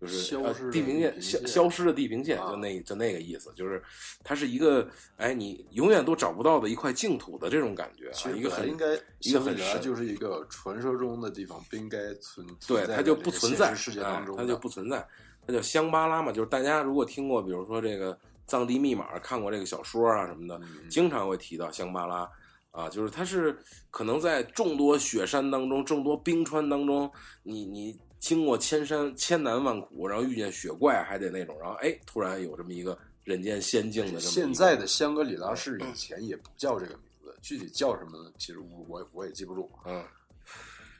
[0.00, 3.82] 就是呃消失的地平线消消失的地平线，啊就那就那个意思，就是
[4.24, 8.86] 它是一个哎，你永远都找不到的一块净土的这种感觉啊，一个很应该
[9.20, 15.06] 一个很神就是一个传说中的地方，不应该存对，它就不存在世界当中，哎它就不存在，
[15.46, 16.32] 它叫香巴拉嘛。
[16.32, 18.14] 就是大家如果听过，比如说这个
[18.46, 22.26] 《藏地密码》，看过这个小说啊什么的，嗯经常会提到香巴拉
[22.70, 23.56] 啊，就是它是
[23.90, 27.10] 可能在众多雪山当中、众多冰川当中，
[27.42, 38.30] 你你经过千山千难万苦，然后遇见雪怪，还得那种，然后哎，突然有这么一个人间仙境的这么现在的香格里拉市以前也不叫这个名字，具体叫什么呢？
[38.38, 39.70] 其实我我我也记不住。
[39.86, 40.04] 嗯，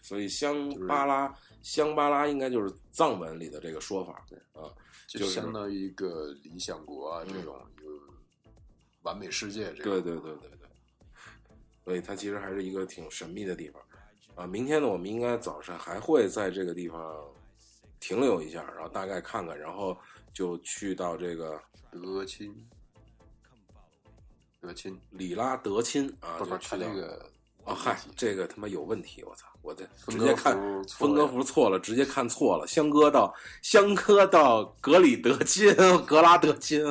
[0.02, 4.66] 所以香巴拉香巴拉应该就是藏文里的这个说法，对啊。
[5.06, 7.88] 就就是相当于一个理想国啊，嗯这种一个
[9.02, 10.00] 完美世界这种对。
[10.00, 10.68] 对对对对，
[11.84, 13.82] 所以它其实还是一个挺神秘的地方
[14.34, 14.46] 啊。
[14.46, 17.14] 明天呢，我们应该早上还会在这个地方
[17.98, 19.96] 停留一下，然后大概看看，然后
[20.32, 22.54] 就去到这个德钦，
[24.60, 27.30] 德钦里拉德钦啊，去到那个
[27.64, 29.22] 哦嗨，这个他妈有问题！
[29.24, 30.54] 我操，我这直接看
[30.88, 32.66] 分割符错了，直接看错了。
[32.66, 35.74] 香哥到香哥到格里德钦，
[36.06, 36.82] 格拉德钦，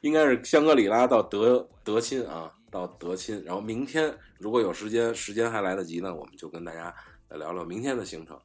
[0.00, 3.42] 应该是香格里拉到德德钦啊，到德钦。
[3.44, 6.94] 然后明天如果有时间，时间还来得及呢，我们就跟大家
[7.28, 8.38] 来聊聊明天的行程。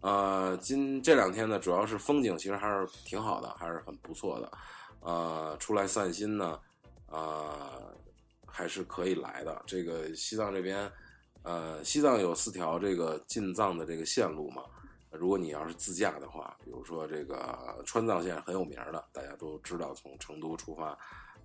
[0.00, 4.52] 呃，今这两天呢，主要是风景其实还是挺好的，还是很不错的。
[5.00, 6.58] 呃，出来散心呢，
[7.06, 7.94] 呃，
[8.46, 9.62] 还是可以来的。
[9.66, 10.90] 这个西藏这边，
[11.42, 14.62] 呃，西藏有四条这个进藏的这个线路嘛。
[15.10, 20.98] 如果你要是自驾的话，比如说这个川藏线很有名的，大家都知道，从成都出发，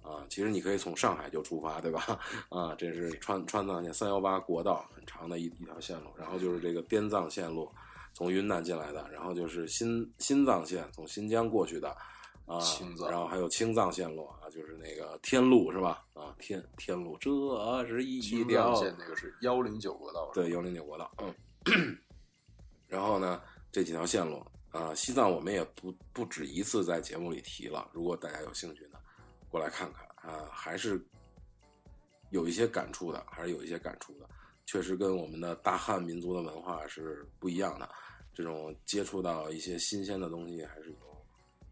[0.07, 2.19] 啊、其实你可以从上海就出发，对吧？
[2.49, 7.69] 啊，这是川川藏线三幺八国道很长的一一条线路，然后就是这个滇藏线路，
[8.13, 11.89] 从云南进来的，然后就是新新藏线从新疆过去的，
[12.45, 16.05] 啊青，藏然后还有青藏线路啊，就是那个天路是吧？
[16.13, 17.29] 啊，天天路，这
[17.85, 21.33] 是一青条藏线那个是幺零九国道，对，幺零九国道，嗯。
[22.87, 23.41] 然后呢，
[23.73, 24.41] 这几条线路
[24.71, 27.89] 啊、西藏我们也不不止一次在节目里提了。
[27.91, 28.96] 如果大家有兴趣呢，
[29.49, 30.99] 过来看看啊、还是
[32.31, 34.27] 有一些感触的，还是有一些感触的。
[34.65, 37.89] 确实跟我们的大汉民族的文化是不一样的，
[38.33, 40.97] 这种接触到一些新鲜的东西还是有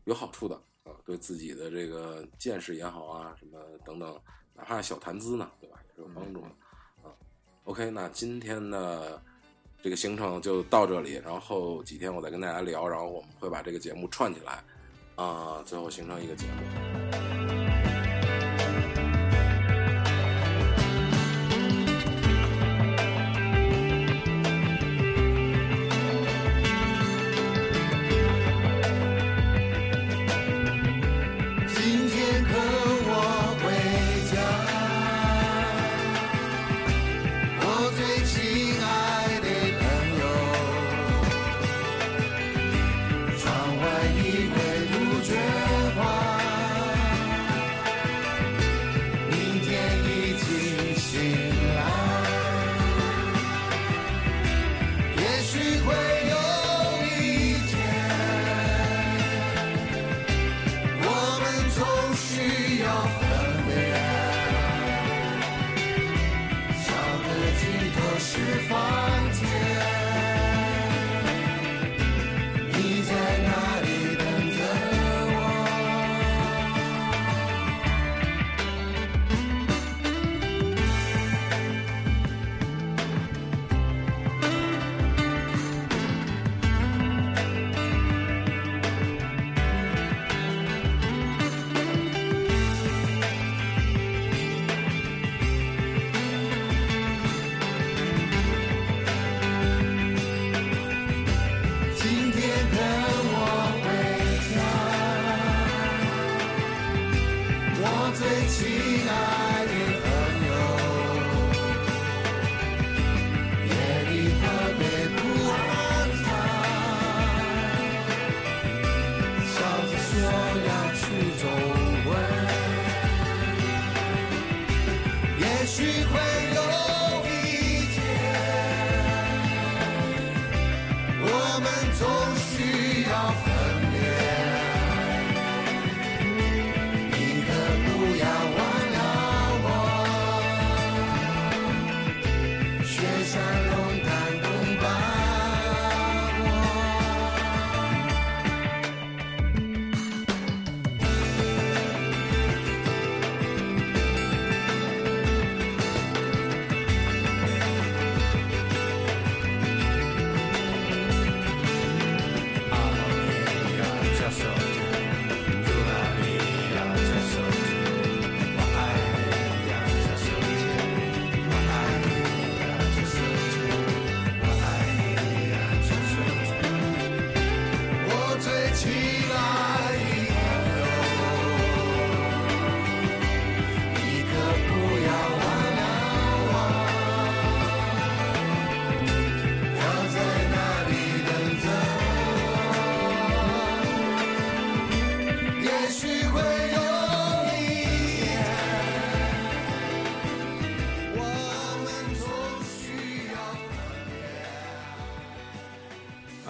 [0.06, 4.18] 有好处的啊，对自己的这个见识也好啊，什么等等，
[4.54, 6.48] 哪怕小谈资呢，对吧，也是有帮助的。
[7.04, 7.12] 啊
[7.66, 9.22] OK，那今天的
[9.82, 14.64] 这个行程就到这里，然后几天我再跟大家聊，然后我们会把这个节目串起来，
[15.16, 17.25] 啊、最后形成一个节目。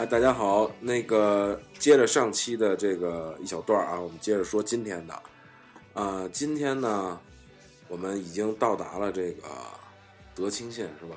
[0.05, 5.23] 哎，大家好，那个接着上期的这个一小段儿啊，我们接着说今天的。
[5.95, 7.19] 啊、今天呢，
[7.87, 9.47] 我们已经到达了这个
[10.35, 11.15] 德清县，是吧？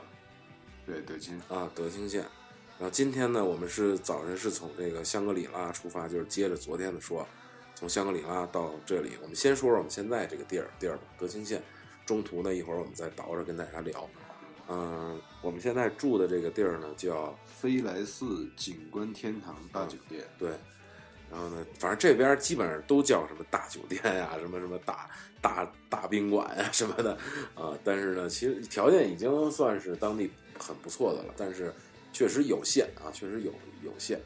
[0.87, 2.23] 对德清，啊，德清县。
[2.79, 7.29] 然后今天呢，我们是早晨是从这个香格里拉出发，就是接着昨天的说，
[7.75, 9.19] 从香格里拉到这里。
[9.21, 11.63] 我们先说说我们现在这个地儿地儿吧，德清县。
[12.07, 14.09] 中途呢，一会儿我们再倒着跟大家聊。
[14.69, 20.23] 嗯、我们现在住的这个地儿呢，叫飞来寺景观天堂大酒店。
[20.39, 20.51] 对，
[21.31, 25.09] 然后呢，反正这边基本上都叫什么大酒店呀、什么什么大
[25.41, 27.17] 大大宾馆呀、什么的
[27.55, 27.73] 啊。
[27.83, 31.73] 但是呢，其实条件已经算是当地很不错的了，但是
[32.13, 33.53] 确实有限啊，确实有
[33.83, 34.21] 有限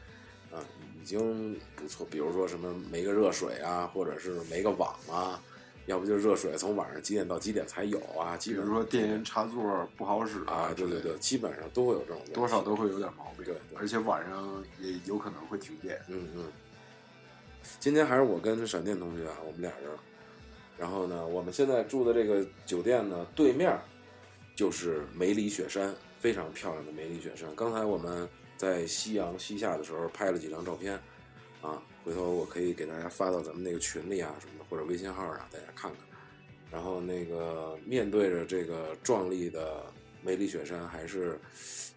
[0.51, 0.59] 啊，
[1.01, 2.05] 已经不错。
[2.11, 5.41] 比如说什么没个热水啊，或者是没个网啊，
[5.85, 13.45] 要不就热水从晚上几点到几点才有啊，基比如说电源插座不好使啊，对对对，，基本上都会有这种多少都会有点毛病。
[13.45, 15.99] 对对而且晚上也有可能会停电。
[16.07, 16.45] 嗯嗯。
[17.79, 19.89] 今天还是我跟闪电同学啊，我们俩人。
[20.77, 23.79] 然后呢，我们现在住的这个酒店呢，对面
[24.55, 27.47] 就是梅里雪山，非常漂亮的梅里雪山。
[27.55, 28.27] 刚才我们
[28.57, 30.99] 在夕阳西下的时候拍了几张照片，
[31.61, 35.99] 啊，回头我可以给大家发到咱们那个群里啊什么的，或者微信号啊大家看看。
[36.71, 39.83] 然后那个面对着这个壮丽的
[40.21, 41.39] 梅里雪山，还是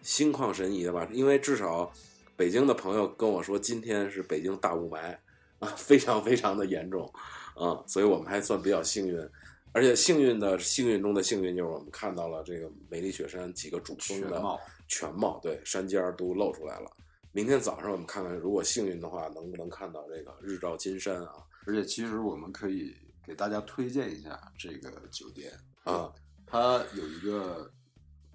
[0.01, 1.07] 心旷神怡的吧？
[1.11, 1.91] 因为至少
[2.35, 5.17] 北京的朋友跟我说，今天是北京大雾霾
[5.59, 7.11] 啊，非常非常的严重
[7.55, 9.29] 啊，所以我们还算比较幸运。
[9.73, 16.91] 而且幸运的幸运中的幸运，就是我们看到了这个梅里雪山几个主峰的全貌全貌，对，山尖儿都露出来了。
[17.37, 21.33] 明天早上我们看看，如果幸运的话，能不能看到这个日照金山啊？
[21.67, 22.91] 而且其实我们可以
[23.23, 26.11] 给大家推荐一下这个酒店啊，
[26.47, 27.71] 它有一个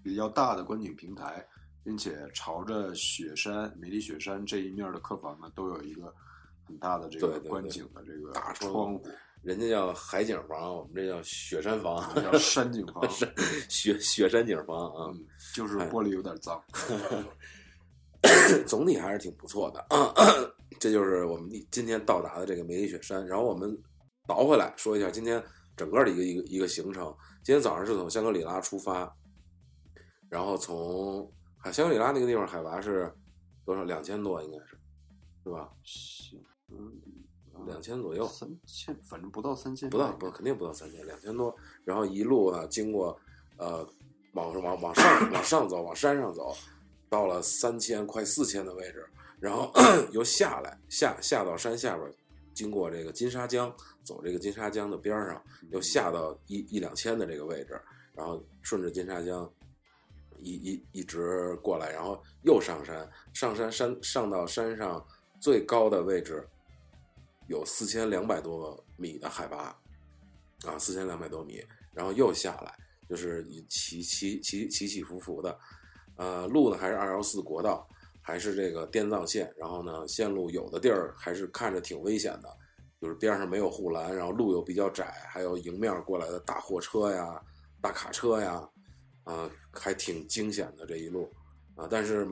[0.04, 1.44] 比较大的观景平台，
[1.82, 6.14] 并且朝着雪山梅里雪山这一面的客房呢，都有一个
[6.64, 9.04] 很大的这个观景的这个大窗窗户，
[9.42, 13.02] 人家叫海景房，我们这叫雪山房，叫山景房，
[13.68, 15.10] 雪雪山景房啊。
[15.12, 15.26] 嗯，
[15.56, 16.62] 就是玻璃有点脏。
[18.66, 19.86] 总体还是挺不错的。
[20.80, 23.26] 这就是我们今天到达的这个梅里雪山。
[23.26, 23.76] 然后我们
[24.26, 25.42] 倒回来说一下今天
[25.76, 27.14] 整个的一个一个一个行程。
[27.44, 29.12] 今天早上是从香格里拉出发，
[30.28, 33.12] 然后从海香格里拉那个地方海拔是
[33.64, 33.84] 多少？
[33.84, 34.78] 两千多应该是，
[35.44, 35.68] 是吧？
[37.66, 41.54] 两千左右，三千，反正不到三千，不到不肯定不到三千，两千多。
[41.84, 43.16] 然后一路啊，经过
[43.56, 43.86] 呃
[44.32, 46.52] 往往往上往上走，往山上走，
[47.12, 49.06] 到了三千快四千的位置，
[49.38, 49.70] 然后
[50.12, 52.10] 又下来下下到山下边，
[52.54, 53.70] 经过这个金沙江，
[54.02, 57.78] 走这个金沙江的边上，又下到一一两千的这个位置，
[58.14, 59.46] 然后顺着金沙江
[60.38, 65.06] 一一一直过来，然后又上山，上山山上到山上
[65.38, 66.48] 最高的位置
[67.46, 69.78] 有四千两百多米的海拔，
[70.64, 72.74] 啊，四千两百多米，然后又下来，
[73.06, 75.58] 就是以起起起起起伏伏的，
[76.16, 77.86] 呃，路呢还是二幺四国道，
[78.20, 82.48] 还是这个滇藏线，然后呢，线路有的地儿还是看着挺危险的，
[83.00, 87.40] 就是边上没有护栏，然后路又比较窄，还有迎面过来的大货车呀、
[87.80, 88.68] 大卡车呀，
[89.24, 91.28] 啊，还挺惊险的这一路，
[91.74, 92.24] 啊，但是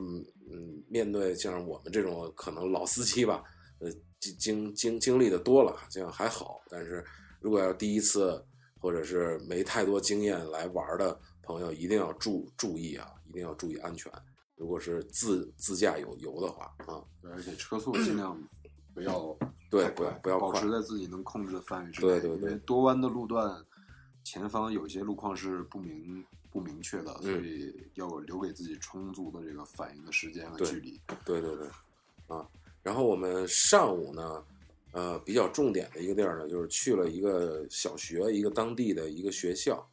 [0.49, 3.43] 嗯，面对像我们这种可能老司机吧，
[3.79, 7.03] 呃，经经经经历的多了，这样还好，但是
[7.39, 8.43] 如果要第一次
[8.79, 14.11] 或者是没太多经验来玩的朋友，一定要注注意啊，一定要注意安全。
[14.57, 18.37] 如果是自自驾有游的话啊，而且车速尽量
[18.93, 19.35] 不要
[19.69, 22.07] 对不要不要快保持在自己能控制的范围之内。
[22.07, 23.65] 对对对因为多弯的路段，
[24.23, 30.99] 前方有些路况是不明不明确的，所嗯以要留给自己充足的这个反应的时间和距离。
[31.25, 31.67] 对对对，
[32.27, 32.45] 啊，
[32.83, 34.45] 然后我们上午呢，
[34.91, 39.89] 呃，比较重点的一个地儿呢，就是去了一个小学，一个当地的一个学校，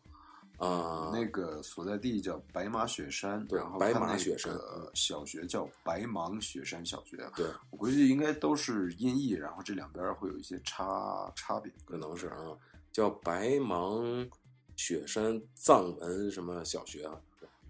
[0.59, 7.17] 啊、那个所在地叫白马雪山，对然后白马雪山个小学叫白芒雪山小学。
[7.37, 11.73] 对，我估计应该都是音译，然后这两边会有一些差差别。
[11.85, 12.59] 可能是啊，
[12.93, 14.29] 叫白芒
[14.75, 17.21] 雪山藏文什么小学啊，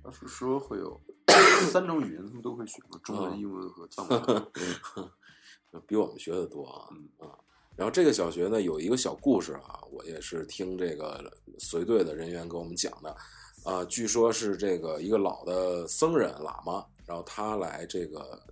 [0.04, 0.98] 要是说会有
[1.70, 4.46] 三种语言，他们都会学嘛，中文、嗯英文和藏文。
[5.86, 7.36] 比我们学的多啊嗯啊。
[7.78, 13.16] 然后这个小学呢有一个小故事啊，我也是听这个随队的人员给我们讲的，
[13.62, 18.42] 啊，据说是这个一个老的僧人喇嘛，然后他来这个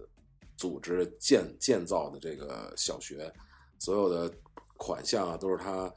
[0.57, 3.29] 组织建建造的这个小学，
[3.81, 4.33] 所有的
[4.77, 5.93] 款项啊都是他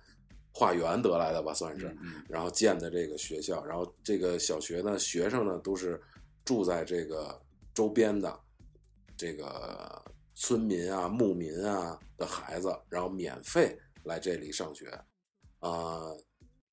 [0.52, 1.88] 化缘得来的吧，算是。
[2.02, 6.02] 嗯然后建的这个学校，然后这个小学呢，学生呢都是
[6.46, 7.40] 住在这个
[7.76, 8.40] 周边的
[9.16, 10.04] 这个
[10.42, 14.90] 村民啊、牧民啊的孩子，然后免费来这里上学，
[15.60, 16.16] 啊、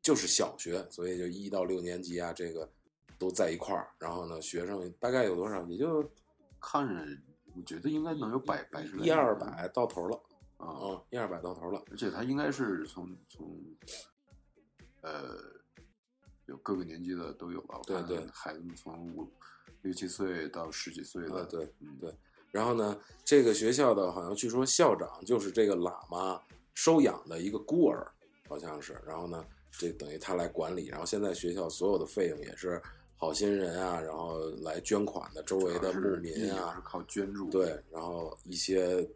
[0.00, 2.72] 就是小学，所以就一到六年级啊，这个
[3.18, 3.88] 都在一块儿。
[3.98, 5.64] 然后呢，学生大概有多少？
[5.64, 6.08] 也就
[6.60, 6.94] 看着
[7.56, 10.16] 我觉得应该能有百百一二百到头了，
[10.58, 11.82] 啊，嗯，一二百到头了。
[11.90, 13.60] 而且他应该是从从
[15.00, 15.36] 呃
[16.46, 17.80] 有各个年纪的都有吧？
[17.84, 19.28] 对对孩子们从五
[19.82, 22.14] 六七岁到十几岁的，啊对嗯对
[22.50, 26.40] 然后呢，这个学校的好像据说校长就是这个喇嘛
[26.74, 28.06] 收养的一个孤儿，
[28.48, 29.00] 好像是。
[29.06, 30.86] 然后呢，这等于他来管理。
[30.86, 32.80] 然后现在学校所有的费用也是
[33.16, 39.08] 好心人啊，然后来捐款的周围的牧民啊是，靠捐助，对，然后一些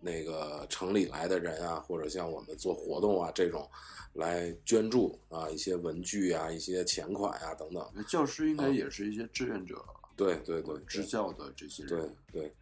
[0.00, 3.68] 那个城里来的人啊，或者像我们做活动啊这种
[4.12, 7.84] 来捐助啊，一些文具啊，一些钱款啊等等。
[8.06, 9.84] 教师应该也是一些志愿者，
[10.16, 12.54] 对对对，支教的这些对人，对，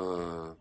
[0.00, 0.56] 嗯，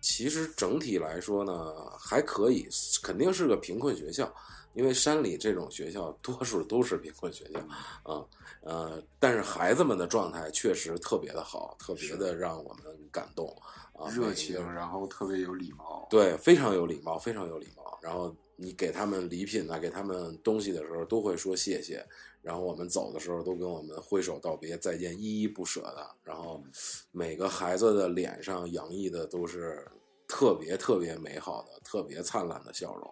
[0.00, 2.68] 其实整体来说呢，还可以，
[3.02, 4.32] 肯定是个贫困学校，
[4.74, 7.58] 因为山里这种学校多数都是贫困学校
[8.04, 8.24] 啊，
[8.62, 13.48] 呃，但是孩子们的状态确实特别的好，特别的让我们感动
[13.94, 17.98] 啊，热情，然后特别有礼貌，对，非常有礼貌，非常有礼貌。
[18.00, 22.04] 然后你给他们礼品啊，给他们东西的时候，都会说谢谢。
[22.42, 26.06] 然后我们走的时候，都跟我们挥手道别，再见，依依不舍的。
[26.22, 26.62] 然后
[27.10, 29.82] 每个孩子的脸上洋溢的都是
[30.28, 33.10] 特别特别美好的、特别灿烂的笑容。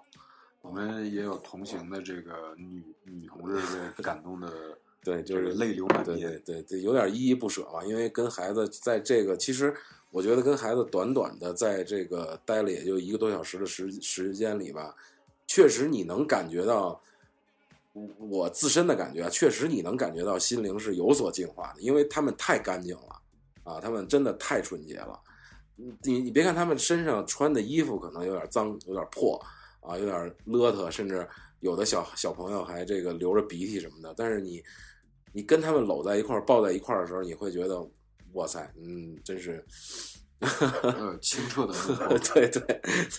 [0.61, 3.61] 我们也有同行的这个女女同志
[3.97, 7.83] 被 感动的，对，就是泪流满面对对对，有点依依不舍嘛。
[7.85, 9.75] 因为跟孩子在这个，其实
[10.11, 14.95] 我觉得跟孩子短短的在这个待了也就一个多小时的时时间里吧，
[15.55, 16.99] 确实你能感觉到，
[18.19, 23.21] 我自身的感觉，确实你能感觉到心灵是有所净化的，因为他们太干净了
[23.63, 25.21] 啊，他们真的太纯洁了。
[26.03, 29.39] 你你别看他们身上穿的衣服可能有点脏，有点破
[29.83, 31.29] 啊，有点邋遢，甚至
[31.61, 34.15] 有的小小朋友还这个流着鼻涕什么的。
[34.17, 34.65] 但是你
[35.35, 37.87] 你跟他们搂在一块、抱在一块的时候，你会觉得，
[38.33, 39.63] 哇塞，嗯，真是，
[40.83, 41.73] 呃，清澈的
[42.35, 42.61] 对对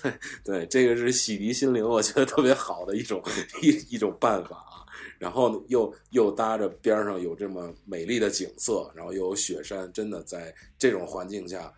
[0.02, 3.22] 对对，这个是洗涤心灵，我觉得特别好的一种
[3.62, 4.84] 一一种办法啊。
[5.20, 11.74] 然后又又搭着边上有这么美丽的景色，然后又有雪山，真的在这种环境下，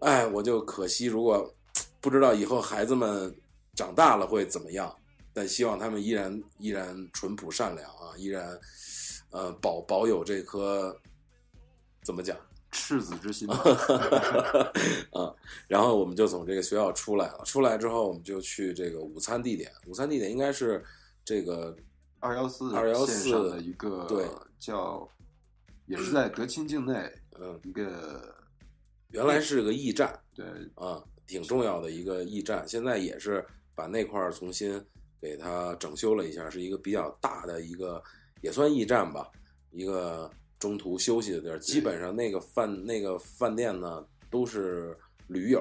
[0.00, 1.54] 哎，我就可惜，如果
[2.00, 3.32] 不知道以后孩子们
[3.74, 4.92] 长大了会怎么样，
[5.32, 8.58] 但希望他们依然依然淳朴善良啊，依然
[9.30, 10.92] 呃保保有这颗
[12.02, 12.36] 怎么讲？
[12.78, 13.48] 赤子之心，
[15.10, 15.34] 啊，
[15.66, 17.42] 然后我们就从这个学校出来了。
[17.44, 19.70] 出来之后，我们就去这个午餐地点。
[19.86, 20.82] 午餐地点应该是
[21.24, 21.76] 这个
[22.20, 24.24] 二幺四214线上的一个对
[24.60, 25.06] 叫，
[25.86, 26.94] 也是在德清境内
[27.40, 28.34] 嗯，一个
[29.08, 32.66] 原来是个驿站对啊，挺重要的一个驿站。
[32.66, 34.80] 现在也是把那块儿重新
[35.20, 38.02] 给它整修了一下，是一个比较大的一个，
[38.40, 39.28] 也算驿站吧，
[39.72, 41.58] 一个中途休息的地儿。
[41.58, 44.96] 基本上那个饭那个饭店呢，都是
[45.26, 45.60] 驴友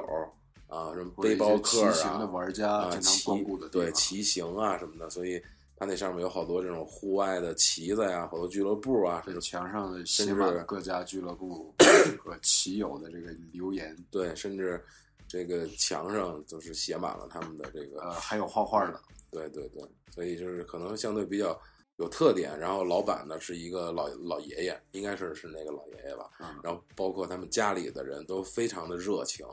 [0.67, 2.31] 啊，什么背包客或者一些骑行的啊。
[2.31, 5.41] 玩家啊，经常骑光顾的对骑行啊什么的，所以
[5.75, 11.73] 它那上面有好多这种户外的旗子呀，好多俱乐部啊，这这种墙上的甚写满各家俱乐部
[12.19, 14.83] 和骑友的这个留言，对，甚至
[15.27, 21.57] 这个墙上就是写满了他们的这个呃，还有画画的，对对对，所以就是可能相对比较
[21.97, 22.57] 有特点。
[22.57, 26.29] 然后老板呢是一个老老爷爷，应该是是那个老爷爷吧。
[26.39, 29.45] 嗯，然后包括他们家里的人都非常的热情，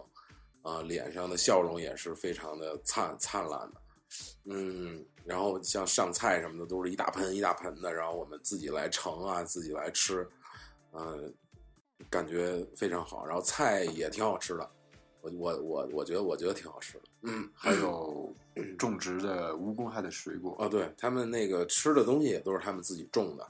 [0.62, 3.80] 啊、脸上的笑容也是非常的灿灿烂的。
[4.44, 10.28] 嗯，然后像上菜什么的都是一大盆一大盆的，然后我们自己来盛啊，自己来吃，
[10.92, 11.34] 嗯、
[12.08, 13.26] 感觉非常好。
[13.26, 14.70] 然后菜也挺好吃的，
[15.22, 17.04] 我我我我觉得我觉得挺好吃的。
[17.22, 18.32] 嗯，还有
[18.78, 23.44] 种植的无公害的水果，哦，对他们那个吃的东西也都是他们自己种的，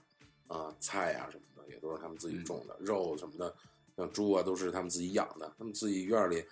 [0.49, 3.55] 啊，菜呀、什么的也都是他们自己种的，肉什么的，
[3.97, 6.45] 像猪啊都是他们自己养的，他们自己院里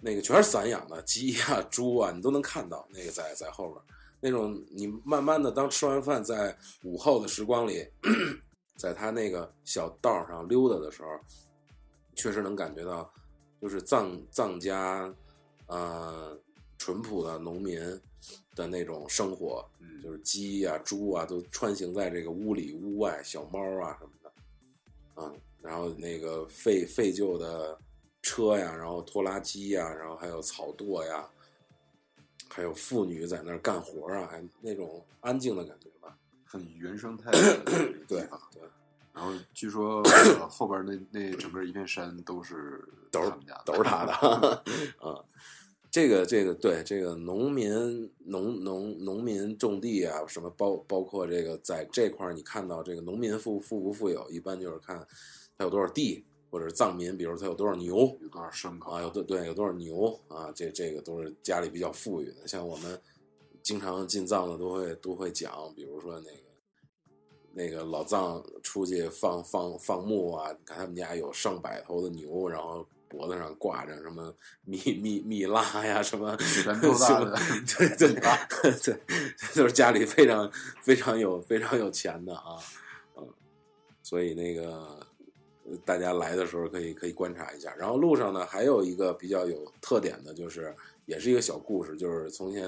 [0.00, 3.82] 那个全是散养的，鸡呀、猪啊，你都能看到那个在在后边
[4.20, 7.86] 那种，你慢慢的当吃完饭在午后的时光里，
[8.76, 11.08] 在他那个小道上溜达的时候，
[12.14, 13.12] 确实能感觉到，
[13.60, 15.12] 就是藏藏家，
[15.66, 16.36] 呃，
[16.78, 17.78] 淳朴的农民
[18.54, 27.78] 的那种生活，嗯，就是鸡呀、猪啊，都穿行在这个屋里屋外，小猫啊什么的，啊，然后那个废废旧的
[28.22, 31.28] 车呀，然后拖拉机呀，然后还有草垛呀，
[32.48, 36.16] 还有妇女在那儿干活啊，还那种安静的感觉吧。
[36.44, 37.62] 很原生态的
[38.08, 38.40] 对啊。
[38.52, 38.62] 对，
[39.12, 44.12] 然后据说、呃后边那那整个一片山都是都是他们家的，都是他的
[45.00, 45.24] 啊。
[45.90, 47.70] 这个这个对这个农民
[48.18, 55.06] 农农农民种地啊，什么包包括这个在这块儿，你看到这个农民富富不富有，一般就是看
[55.56, 62.46] 他有多少地，或者是藏民，比如他有多少牛有多少牲口啊，有多对有多少牛啊，这这个都是家里比较富裕的。
[62.46, 63.00] 像我们
[63.62, 66.38] 经常进藏的都会都会讲，比如说那个
[67.52, 74.34] 那个老藏出去放放放牧啊，你看他们家有上百头的牛，然后脖子上挂着什么
[74.64, 78.12] 蜜蜜蜜蜡呀，什么对对
[78.82, 78.96] 对，
[79.56, 80.50] 都是家里非常
[80.82, 82.58] 非常有非常有钱的啊，
[83.16, 83.26] 嗯，
[84.02, 84.70] 所以那个
[85.64, 87.74] 呃大家来的时候可以可以观察一下。
[87.76, 90.74] 然后路上呢，还有一个比较有特点的，就是
[91.06, 92.64] 也是一个小故事，就是从前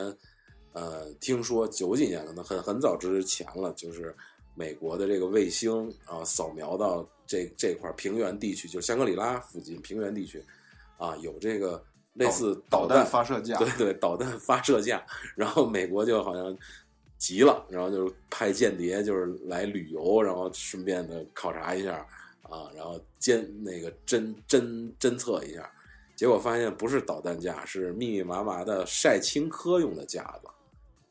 [0.72, 4.16] 呃听说九几年可能很很早之前了，就是
[4.55, 10.44] 美国的这个卫星啊扫描到这这块平原地区，就是香格里拉附近平原地区
[10.98, 11.80] 啊有这个
[12.14, 15.00] 类似导弹发射架，对对，导弹发射架，
[15.36, 16.58] 然后美国就好像
[17.16, 22.04] 急了，然后就派间谍就是来旅游，然后顺便的考察一下
[22.42, 25.70] 啊，然后监那个侦侦侦测一下，
[26.16, 30.48] 结果发现不是导弹架，是密密麻麻的晒青稞用的架子。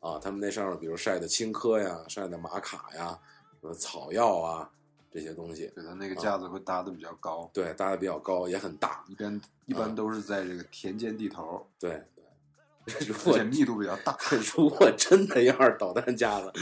[0.00, 3.18] 啊，他们那上面比如晒的青稞呀，晒的玛卡呀，
[3.62, 4.70] 什么草药啊
[5.10, 13.06] 这些东西，对它那个架子会搭的比较高，对，搭的比较高，也很大，一般一般都是在这个田间地头，对对。
[13.06, 14.16] 如而果且密度比较大。
[14.56, 16.52] 如果真的要是导弹架子，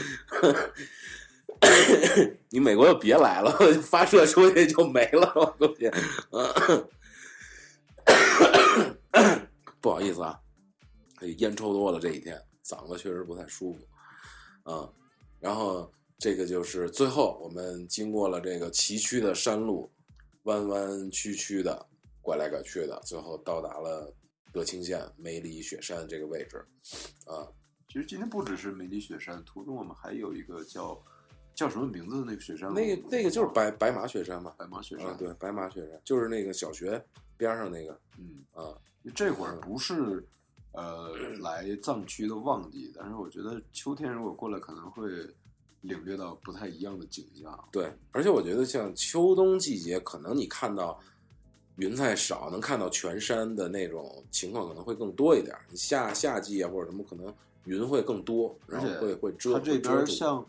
[2.49, 5.89] 你美国就别来了，发射出去就没了，我估计。
[6.31, 6.89] 嗯
[9.81, 10.39] 不好意思啊，
[11.37, 13.79] 烟抽多了这几天，嗓子确实不太舒服。
[14.65, 14.93] 嗯，
[15.39, 19.89] 然后这个就是最后我们经过了这个崎岖的山路，
[20.43, 21.87] 弯弯曲曲的，
[22.21, 24.13] 拐来拐去的，最后到达了
[24.51, 26.57] 德清县梅里雪山这个位置。
[27.25, 27.47] 啊，
[27.87, 31.01] 其实今天不只是梅里雪山，途中我们还有一个叫
[31.55, 35.07] 叫什么名字的那个雪山，那个那个就是白白马雪山嘛，白马雪山。
[35.07, 37.01] 啊，对，白马雪山就是那个小学
[37.37, 38.75] 边上那个嗯，啊，
[39.15, 40.21] 这会儿不是
[40.73, 45.07] 呃来藏区的旺季，但是我觉得秋天如果过来，可能会
[45.81, 47.67] 领略到不太一样的景象。
[47.71, 50.99] 对，而且我觉得像秋冬季节，可能你看到
[51.77, 55.65] 云彩少，能看到全山的那种情况可能会更多一点儿。
[55.69, 57.33] 你夏夏季啊或者什么，可能
[57.65, 60.45] 云会更多，然后会会遮它这边像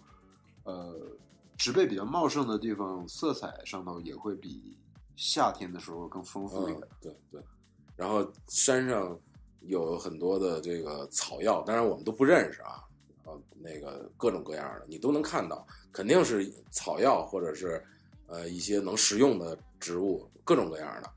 [0.65, 0.95] 呃
[1.57, 4.77] 植被比较茂盛的地方，色彩上头也会比
[5.17, 7.43] 夏天的时候更丰富一嗯点。，对对。
[7.97, 9.17] 然后山上
[9.61, 12.83] 有很多的这个草药，当然我们都不认识啊，
[13.31, 17.83] 啊，那个各种各样的你都能看到，肯定是草药或者是
[18.27, 21.11] 呃一些能食用的植物，各种各样的。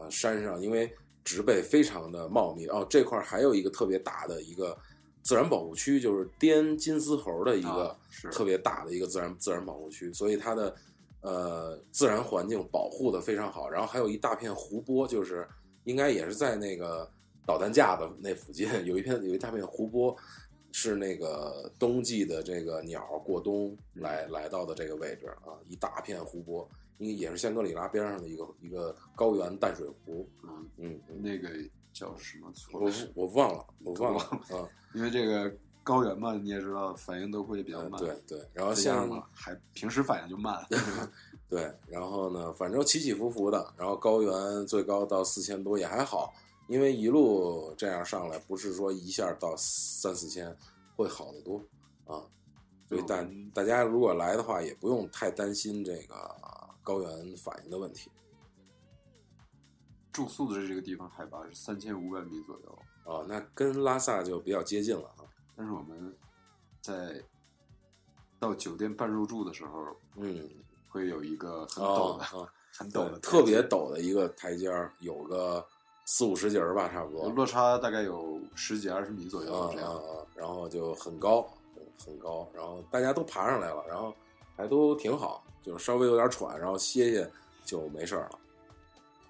[0.00, 0.92] 啊，山上因为
[1.22, 4.76] 植被非常的茂密，哦，这块儿还有一个特别大的一个
[5.22, 7.96] 自然保护区，就是滇金丝猴的一个
[8.32, 10.74] 特别大的一个自然自然保护区，所以它的
[11.20, 13.70] 呃自然环境保护的非常好。
[13.70, 15.48] 然后还有一大片湖泊，就是
[15.84, 17.08] 应该也是在那个
[17.46, 20.16] 导弹架子那附近有一片有一大片湖泊，
[20.76, 26.68] 是那个冬季的这个鸟过冬来来到的这个位置啊，一大片湖泊，
[26.98, 30.28] 因为也是香格里拉边上的一个一个高原淡水湖。
[30.42, 31.48] 嗯，嗯，嗯那个
[31.92, 32.90] 叫什么错我？
[33.14, 34.20] 我忘了，我忘了
[34.58, 34.68] 啊。
[34.94, 35.48] 因为这个
[35.84, 38.00] 高原嘛，你也知道，反应都会比较嗯，慢。
[38.00, 40.60] 对对，然后像，还平时反应就慢。
[41.48, 46.34] 对，然后呢，反正起起伏伏的，然后高原最高到四千多也还好，
[46.66, 50.56] 因为一路这样上来，不是说一下到三四千
[50.96, 51.58] 会好得多
[52.06, 52.22] 啊。
[52.88, 56.14] 所以大嗯大家如果来的话，也不用太担心这个
[56.82, 58.10] 高原反应的问题
[60.12, 62.78] 住宿的这个地方海拔是三千五百米左右，
[63.12, 63.24] 啊。
[63.26, 65.24] 那跟拉萨就比较接近了啊。
[65.56, 66.16] 但是我们
[66.80, 67.20] 在
[68.38, 69.84] 到酒店办入住的时候，
[70.16, 70.48] 嗯，
[70.88, 75.66] 会有一个很哦陡的、啊，很陡的特别陡的一个台阶儿，有个
[76.04, 77.28] 四五十节儿吧，差不多。
[77.30, 80.02] 落差大概有十几二十米左右啊这样。
[80.34, 81.48] 然后就很高，
[82.04, 84.12] 很高，然后大家都爬上来了，然后
[84.56, 87.30] 还都挺好，就是稍微有点喘，然后歇歇
[87.64, 88.38] 就没事儿了。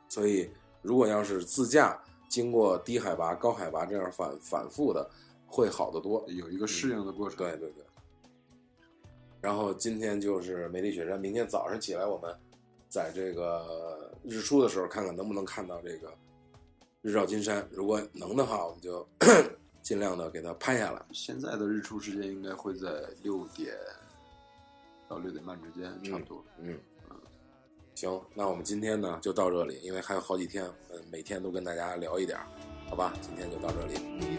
[0.08, 0.50] 所以，
[0.80, 5.08] 如果要是自驾经过低海拔、高海拔这样反反复的，
[5.46, 6.24] 会好得多。
[6.28, 7.36] 有一个适应的过程。
[7.36, 7.84] 对对对。
[9.40, 12.34] 然后今天就是梅里雪山，明天早上起来我们
[12.88, 16.10] 在这个日出的时候看看能不能看到这个
[17.04, 17.68] 日照金山。
[17.70, 19.06] 如果能的话，我们就
[19.84, 21.04] 尽量的给它拍下来。
[21.12, 22.88] 现在的日出时间应该会在
[23.22, 23.76] 六点
[25.06, 26.42] 到六点半之间，差不多。
[26.58, 26.78] 嗯，
[27.94, 32.38] 行，那我们今天呢就到这里，因为还有好几天，嗯，每天都跟大家聊一点，
[32.88, 33.12] 好吧？
[33.20, 34.33] 今天就到这里。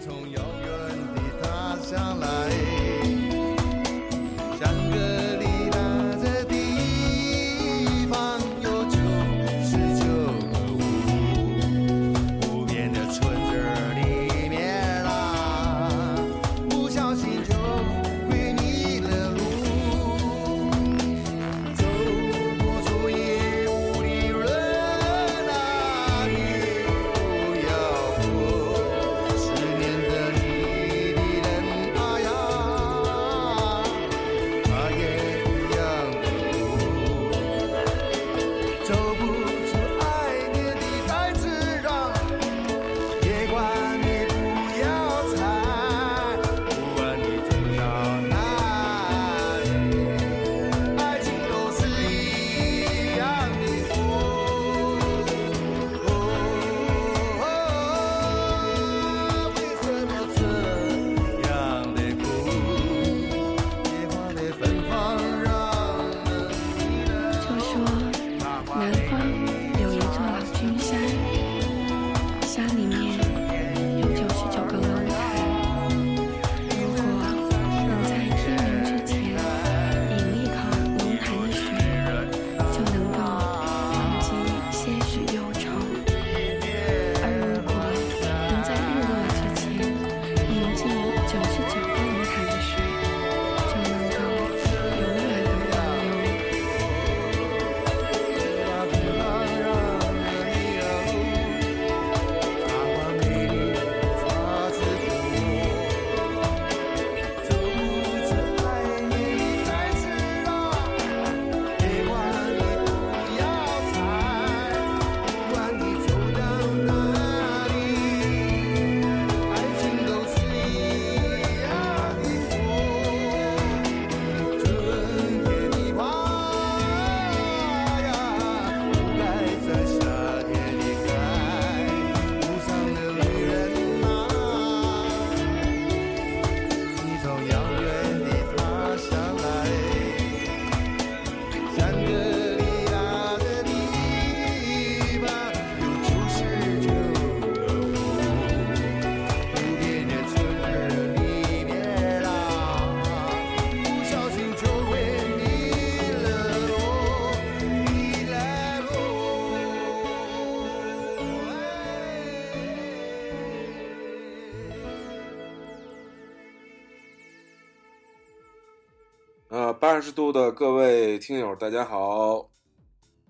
[170.15, 172.49] 八十度的各位听友，大家好，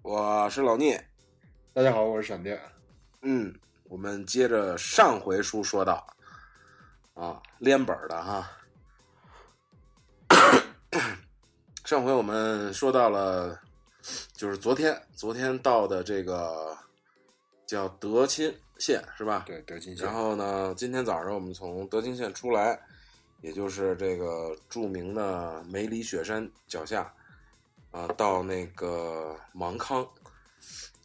[0.04, 1.04] 我是老聂。
[1.74, 2.62] 大家好，我是闪电。
[3.24, 3.52] 嗯，
[3.86, 6.06] 我们接着上回书说到，
[7.16, 8.52] 啊，连本的哈。
[11.84, 13.60] 上回我们说到了，
[14.34, 16.78] 就是昨天昨天到的这个
[17.66, 19.44] 叫德钦县是吧？
[19.48, 20.14] 对，德钦县然。
[20.14, 22.80] 后呢，今天早上我们从德钦县出来，
[23.46, 27.14] 也就是这个著名的梅里雪山脚下，
[27.92, 30.04] 啊、到那个芒康，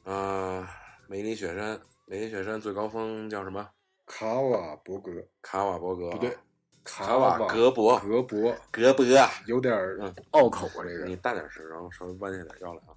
[0.04, 0.66] 啊、
[1.06, 3.68] 梅里雪山，梅里雪山最高峰叫什么？
[4.06, 5.12] 卡瓦伯格
[5.42, 6.34] 卡瓦伯格，不对，
[6.82, 12.96] 卡瓦格博，格博格博啊，有点儿嗯拗口啊，这个你大点声，然后稍微弯下点腰来啊。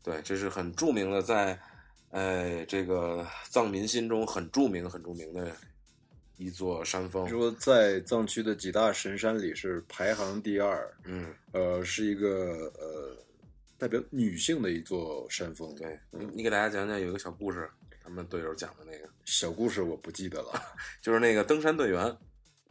[0.00, 1.58] 对，这是很著名的，在
[2.10, 5.50] 呃这个藏民心中很著名、很著名的
[6.36, 7.28] 一座山峰。
[7.28, 13.16] 说在藏区的几大神山里是排行第二，嗯，呃，是一个呃
[13.78, 15.74] 代表女性的一座山峰。
[15.76, 17.68] 对，你你给大家讲讲有一个小故事，
[18.02, 20.62] 他们队友讲的那个，小故事我不记得了。
[21.02, 22.16] 就是那个登山队员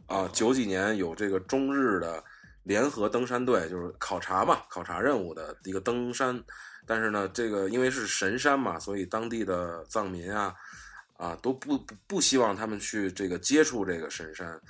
[0.06, 2.22] 啊，九几年有这个中日的
[2.62, 6.42] 联合登山队，就是考察嘛，考察任务的一个登山。
[6.88, 10.54] 但是呢，这个因为是神山嘛，所以当地的藏民啊
[11.16, 14.60] 啊都不不不希望他们去这个接触这个神山。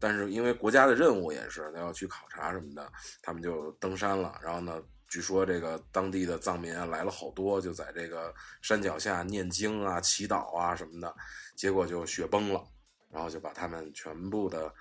[0.00, 2.88] 但是因为国家的任务也是要去考察什么的，
[3.20, 4.38] 他们就登山了。
[4.40, 8.32] 然后呢，据说这个当地的藏民啊来了好多，就在这个
[8.62, 11.12] 山脚下念经啊、祈祷啊什么的，
[11.56, 12.62] 结果就雪崩了，
[13.10, 14.72] 然后就把他们全部的，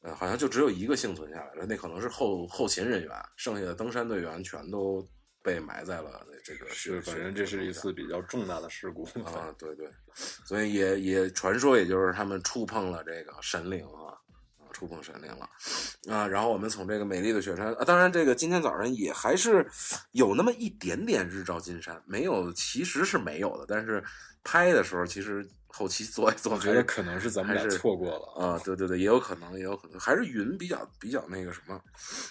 [0.00, 5.06] 呃，好像就只有一个幸存下来了，那可能是后后勤人员，剩下的登山队员全都
[5.48, 9.04] 被埋在了这个是，反正这是一次比较重大的事故。
[9.24, 9.90] 啊， 对对，
[10.44, 14.12] 所以也也传说，也就是他们触碰了这个神灵啊，
[14.58, 15.48] 啊，触碰神灵了
[16.14, 16.26] 啊。
[16.26, 19.66] 然后我们从这个美丽的雪山啊，当然这个今天早上也还是
[20.12, 24.04] 有那么一点点日照金山，没有其实是没有的，但是
[24.44, 28.46] 拍的时候其实后期做一做，我觉得可能是咱们是错过了。
[28.46, 31.80] 啊，对对对，也有可能，也有可能，还是云比较比较那个什么，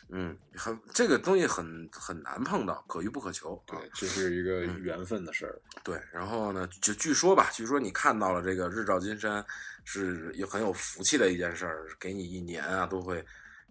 [0.10, 3.56] 嗯，很这个东西很很难碰到，可遇不可求。
[3.68, 5.62] 啊对，这是一个缘分的事儿。
[5.84, 9.46] 对，然后呢，就据说吧，据说你看到了这个日照金山，
[9.86, 13.24] 是有很有福气的一件事儿，给你一年啊都会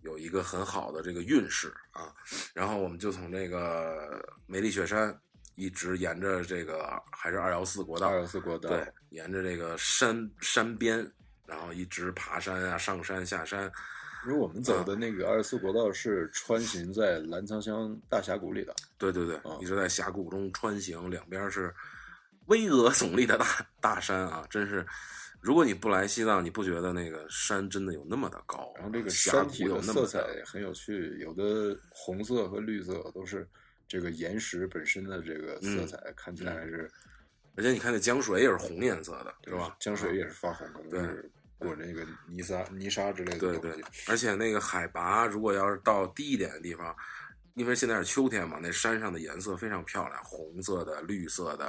[0.02, 2.14] 有一个很好的这个运势啊。
[2.54, 5.14] 然后我们就从这个梅里雪山
[5.56, 10.98] 一直沿着这个还是二幺四国道，二幺四国道，对，沿着这个山山边，
[11.46, 13.70] 然后一直爬山啊，上山下山，
[14.26, 21.74] 因为我们走的那个二十四国道是穿行在澜沧江大峡谷里的，对对对，哦一直在峡谷中穿行，两边是
[22.46, 24.86] 巍峨耸立的大大山啊，真是。
[25.38, 28.72] 如果你不来西藏，你不觉得那个山真的有那么的高？
[28.74, 33.48] 然后这个峡谷山体的色彩很有趣，有的红色和绿色都是
[33.88, 36.90] 这个岩石本身的这个色嗯彩，看起来还是
[37.56, 39.76] 而且你看那江水也是红颜色的，是吧？
[39.80, 46.94] 江水也是发红，可能对是裹那个泥沙、泥沙之类的对东西对。，而且那个海拔，如果要是到低一点的地方，
[47.54, 51.66] 因为现在是秋天嘛，那山上的颜色非常漂亮，红色的、绿色的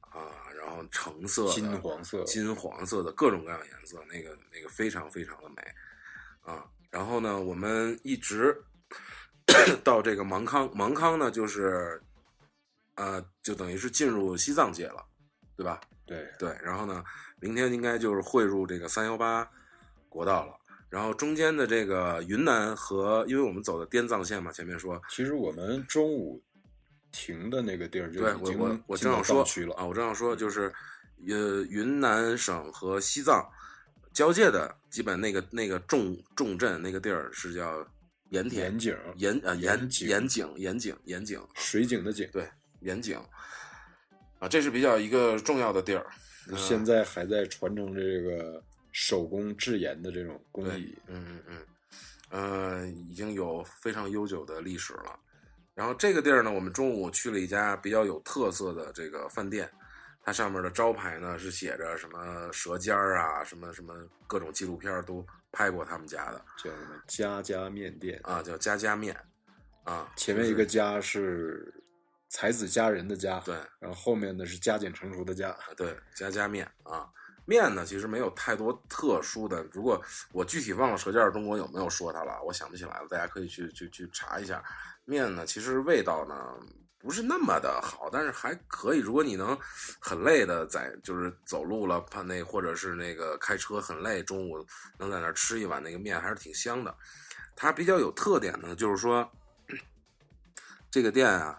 [0.00, 5.56] 啊，然后橙色的、金黄色金黄色的各种各样颜色，那个那个非常非常的美
[6.40, 6.64] 啊。
[6.90, 8.56] 然后呢，我们一直
[9.84, 12.00] 到这个芒康，芒康呢就是
[12.96, 15.04] 呃，就等于是进入西藏界了，
[15.56, 15.80] 对吧？
[16.06, 17.04] 对，对，然后呢，
[17.40, 19.48] 明天应该就是汇入这个三幺八
[20.08, 20.54] 国道了。
[20.88, 26.42] 然后中间的这个云南和，因为我们走的滇藏线嘛，前面说，其实我们中午
[27.12, 29.44] 停的那个地儿就对我我我正要说
[29.76, 30.72] 啊，我正要说就是，
[31.28, 33.48] 呃，云南省和西藏
[34.12, 37.86] 交界的基本那个那个重重镇那个地儿是叫
[38.30, 42.48] 盐田盐井盐啊盐盐井盐井盐井水井的井，对
[42.80, 43.16] 盐井
[44.38, 46.06] 啊，这是比较一个重要的地儿。
[46.48, 48.60] 嗯现在还在传承这个
[48.90, 50.96] 手工制盐的这种工艺。
[51.06, 51.66] 嗯嗯嗯，
[52.30, 55.16] 呃，已经有非常悠久的历史了。
[55.74, 59.70] 然后这个地儿呢，我们中午去了一家比较有特色的这个饭店，
[60.24, 63.94] 它上面的招牌呢是写着什么舌尖儿啊，什么什么
[64.26, 69.16] 各种纪录片都拍过他们家的叫什么家家面店啊，叫家家面
[69.84, 71.72] 啊，前面一个家是
[72.28, 75.50] 才子佳人的家，对然后后面呢是加减乘除的加。
[75.50, 77.08] 啊对，家家面啊。
[77.46, 79.66] 面呢，其实没有太多特殊的。
[79.72, 84.62] 如果我具体忘了《舌尖儿中国》有没有说它了，我想不起来了，大家可以去去去查一下。
[85.04, 86.34] 面呢，其实味道呢
[87.00, 88.98] 不是那么的好，但是还可以。
[88.98, 89.58] 如果你能
[89.98, 94.64] 很累的在就是走路了，怕那或者是那个开车很累，中午
[94.98, 96.94] 能在那儿吃一碗那个面，还是挺香的。
[97.56, 99.26] 它比较有特点呢，就是说
[100.90, 101.58] 这个店啊，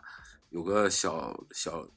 [0.52, 1.88] 有个小小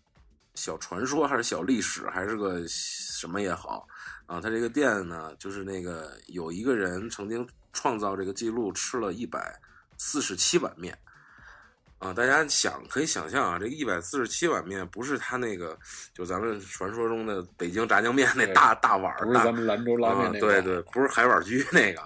[0.55, 3.87] 小传说，还是小历史，还是个什么也好
[4.25, 4.41] 啊。
[4.41, 9.55] 它这个店呢，就是那个有一个人曾经创造这个记录，吃了一百
[9.99, 10.99] 四十七碗面。
[12.05, 15.77] 啊，大家想可以想象啊，这一百四十七碗面不是他那个，
[16.13, 22.03] 就咱们传说中的北京炸酱面那大大碗儿，不是大咱们兰州拉面啊那个，对对，不是海碗居那个，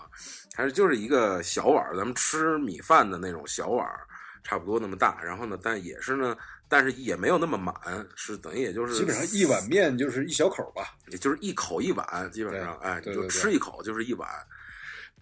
[0.55, 4.07] 还是就是一个小碗儿，咱们吃米饭的那种小碗儿，
[4.45, 5.21] 差不多那么大。
[5.21, 6.37] 然后呢，但也是呢，
[6.69, 7.75] 但是也没有那么满，
[8.15, 10.95] 是等于也就是基本上一碗，面就是一小口吧。
[11.09, 14.29] 也就是一口一碗，基本上，哎，你就吃一口就是一碗。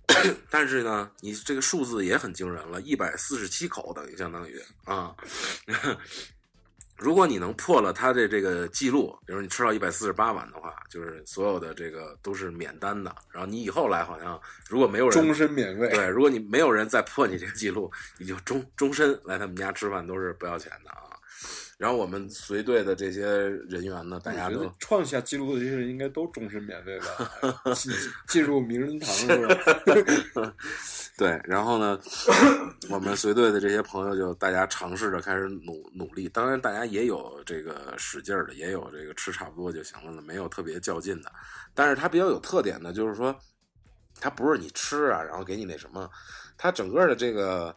[0.50, 5.14] 但是呢，你这个数字也很惊人了，一百四十七口等于相当于啊。
[6.96, 13.14] 如果你能破了他的这个记录，比如你吃到一百四十八碗的话，就是所有的这个都是免单的。
[13.30, 15.90] 然后你以后来好像如果没有人终身免费。
[15.90, 21.02] 对，如果你没有人再破你这个记录，你就终终身来他们家吃饭都是不要钱的啊。
[21.78, 23.26] 然后我们随队的这些
[23.68, 27.74] 人员呢，大家都创下记录的这些人应该都终身免费吧？
[27.76, 27.92] 进
[28.28, 29.46] 进入名人堂是
[30.34, 30.54] 吧？
[31.18, 31.98] 对，然后呢，
[32.88, 36.28] 我们随队的这些朋友就大家尝试着开始努努力。
[36.30, 41.30] 当然，大家也有这个使劲儿的，也有这个吃差不多就行了的，没有特别较劲的。
[41.74, 43.38] 但是它比较有特点的，就是说，
[44.18, 46.10] 它不是你吃啊，然后给你那什么，
[46.56, 47.74] 它整个的这个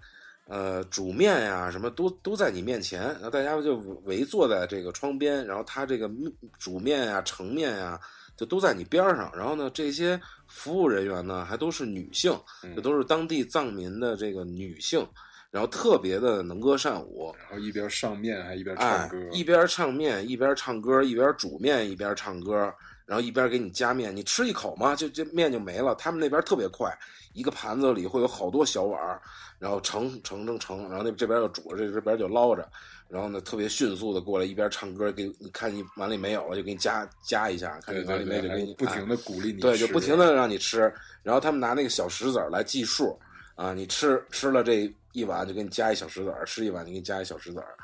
[0.50, 6.12] 呃煮面呀、什么都都在你面前，然后大家就围坐在这个窗边，然后他这个
[6.60, 7.98] 煮面呀、盛面呀。
[8.40, 12.32] 就都在你边上，然后呢，这些服务人员呢还都是女性，
[12.64, 15.06] 嗯这都是当地藏民的这个女性，
[15.52, 22.74] 然后特别的能歌善舞，然后一边上面还一边哎唱歌，，一边唱面一边唱歌，一边煮面一边唱歌，
[23.06, 25.94] 然后一边给你加面，你吃一口嘛，就这面就没了。
[25.96, 26.90] 他们那边特别快，
[27.34, 29.22] 一个盘子里会有好多小碗儿，
[29.60, 32.68] 然后盛盛盛盛，然后那这边就煮着，这这边就捞着，
[33.10, 40.92] 然后呢特别迅速的过来，一边唱歌，给你看你碗里没有了，就给你加加一下，看你碗里没有，就给你不停的鼓励你吃，对，就不停的让你吃，
[41.22, 43.20] 然后他们拿那个小石子儿来计数
[43.56, 47.76] 啊，你吃吃了这一碗就给你加一小石子儿，吃一碗就给你加一小石子儿，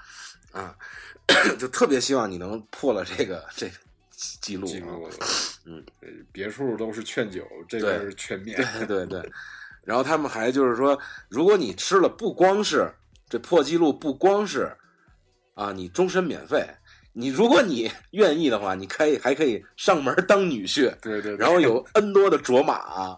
[0.59, 0.73] 啊，
[1.59, 3.73] 就特别希望你能破了这个这个
[4.41, 5.09] 记录，记录。
[5.67, 8.55] 嗯呃，别处都是劝酒，这对边是劝面。
[8.85, 9.19] 对对对，
[9.85, 12.91] 然后他们还就是说，如果你吃了，不光是
[13.29, 14.75] 这破纪录，不光是
[15.53, 16.67] 啊，你终身免费。
[17.13, 22.73] 你如果你 愿意的话，你可以还可以上门当女婿，对对，对然后有 N 多的卓玛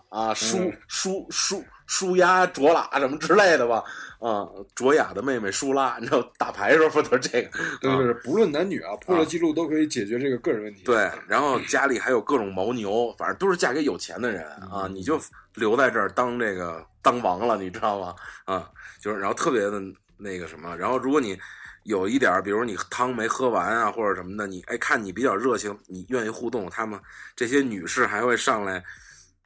[0.10, 3.84] 啊、书嗯舒舒舒压、卓拉什么之类的吧，
[4.20, 7.48] 啊，卓雅的妹妹舒拉，你知道打牌时候不都是这个？
[7.60, 10.84] 啊对对对，不论男女啊，破了记录都可以解决这个个人问题。
[10.84, 15.20] 对，然后家里还有各种牦牛，反正都是嫁给有钱的人啊，嗯你就
[15.56, 18.14] 留在这儿当这个当王了，你知道吗？
[18.46, 18.70] 啊，
[19.02, 19.82] 就是然后特别的
[20.18, 21.40] 那个什么，然后如果你
[21.84, 27.00] 有一点儿，比如你汤没喝完啊，或者什么的，你哎看你比较热情，你愿意互动，他们
[27.34, 28.84] 这些女士还会上来，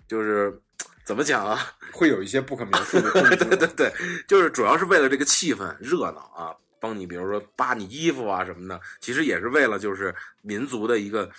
[0.07, 0.59] 就是
[1.05, 1.59] 怎么讲啊？
[1.91, 3.11] 会有一些不可描述的。
[3.35, 3.93] 对对对，
[4.27, 11.29] 就是主要是为了这个气氛热闹啊，帮你比如说扒你衣服啊什么的，其实也是为了就是民族的一个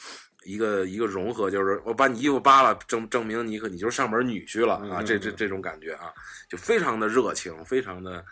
[0.45, 6.13] 一个一个融合，就是我把你衣服扒了，证证明你可你就是上门女婿了啊，嗯这这这种感觉啊，
[6.49, 8.25] 就非常的热情，非常的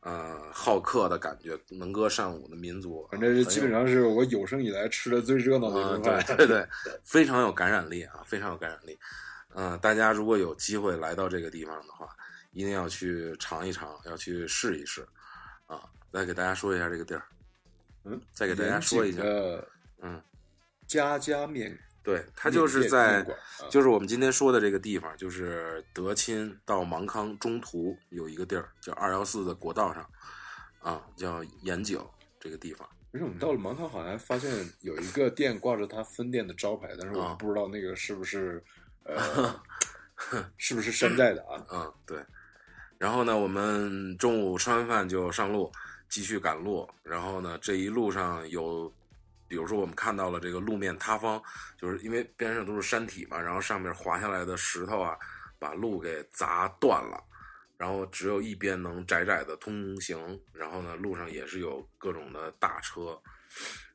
[0.00, 6.36] 呃好客的感觉，能歌善舞的民族，反正是基本上是我有生以来吃的最热闹的一啊，顿饭。
[6.36, 8.98] 对对对，非常有感染力啊，非常有感染力。
[9.58, 12.06] 嗯、大家如果有机会来到这个地方的话，
[12.52, 15.06] 一定要去尝一尝，要去试一试
[15.64, 15.82] 啊。
[16.10, 17.22] 来给大家说一下这个地儿，
[18.04, 19.68] 嗯，再给大家说一下，的
[20.02, 20.22] 嗯，
[20.86, 23.26] 家家面，对，它就是在
[23.70, 30.08] 就是我们今天说的这个地方，就是德钦到芒康中途有一个地儿叫二幺四的国道上
[30.80, 31.98] 啊，叫盐井
[32.38, 32.88] 这个地方。
[33.12, 34.50] 而且我们到了芒康，好像发现
[34.82, 38.62] 有一个店挂着他分店的招牌，但是我不知道那个是不是
[39.06, 39.62] 呃
[40.56, 41.62] 是不是山寨的啊？
[41.70, 42.18] 嗯，对。
[42.98, 45.70] 然后呢，我们中午吃完饭就上路，
[46.08, 46.88] 继续赶路。
[47.02, 48.92] 然后呢，这一路上有，
[49.46, 51.40] 比如说我们看到了这个路面塌方，
[51.78, 55.16] 就是因为边上都是山体嘛，然后上面滑下来的石头啊，
[55.58, 57.22] 把路给砸断了。
[57.76, 63.20] 然后只有一边能窄窄的通行，然后呢，路上也是有各种的大车。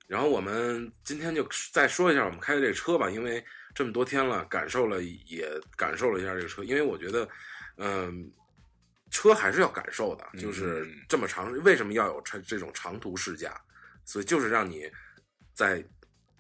[0.06, 1.44] 然后我们今天就
[1.74, 3.44] 再说一下我们开的这车吧，因为
[3.74, 7.28] 这么多天了，感受了也感受了一下这个车，因为我觉得，
[7.78, 8.32] 嗯、
[9.10, 13.60] 车还是要感受的，就是嗯这么长，为什么要有这这种长途试驾？
[14.04, 14.90] 所以就是让你
[15.54, 15.84] 在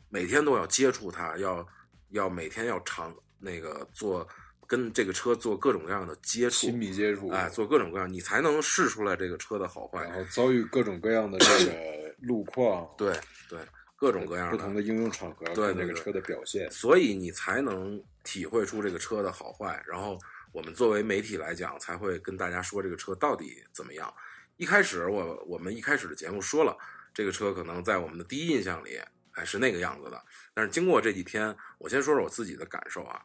[0.09, 1.65] 每天都要接触它，要
[2.09, 4.27] 要每天要长那个做
[4.67, 10.13] 跟这个车做各种各样的接触亲，密接触，哎，做各种各样，你才能试出来这个车的好坏然。
[10.13, 13.13] 后遭遇各种各样的这个路况，对
[13.47, 13.59] 对，
[14.01, 16.67] 各种各样不同的应用场合，对对对看这个车的表现。
[16.71, 19.79] 所以你才能体会出这个车的好坏。
[19.85, 20.17] 然后
[20.51, 24.11] 我们作为媒体来讲，才会跟大家说这个车到底怎么样。
[24.57, 26.75] 一开始我我们一开始的节目说了，
[27.13, 28.99] 这个车可能在我们的第一印象里，
[29.33, 30.19] 哎是那个样子的。
[30.55, 33.23] 但是经过这几天，我先说说我自己的感受啊，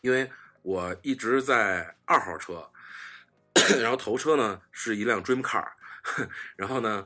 [0.00, 0.30] 因为
[0.62, 2.70] 我一直在二号车，
[3.82, 5.68] 然后头车呢是一辆 Dream Car，
[6.56, 7.04] 然后呢，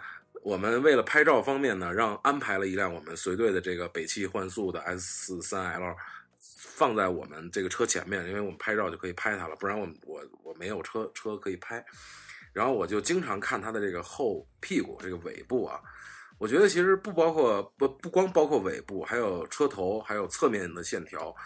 [0.48, 5.94] 我们为了拍照方面呢，让安排了一辆我们随队的这个北汽幻速的 S 四三 L，
[6.40, 11.84] 放在我们这个车前面，因为我们拍照就可以拍它了，不然我我我没有车车可以拍。
[12.54, 15.78] 然后我就经常看它的这个后屁股这个尾部啊，
[16.38, 21.36] 我觉得其实不包括不不光包括尾部，还有车头，还有侧面的线条。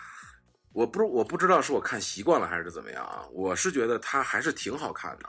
[0.73, 5.29] 我不我不知道是我看习惯了还是怎么样啊，我是觉得它还是挺好看的，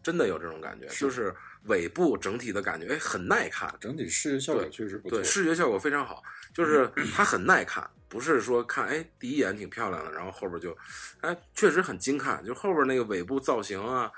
[0.00, 1.34] 真的有这种感觉，就是
[1.64, 5.18] 尾部整体的感觉，哎，很耐看，整体视觉效果确实不错。
[5.18, 6.22] 对，视觉效果非常好，
[6.54, 10.76] 就是它很耐看，不是说看哎第一眼挺漂亮的，然后后边就，
[11.20, 14.10] 哎确实很精看，就后边那个尾部造型啊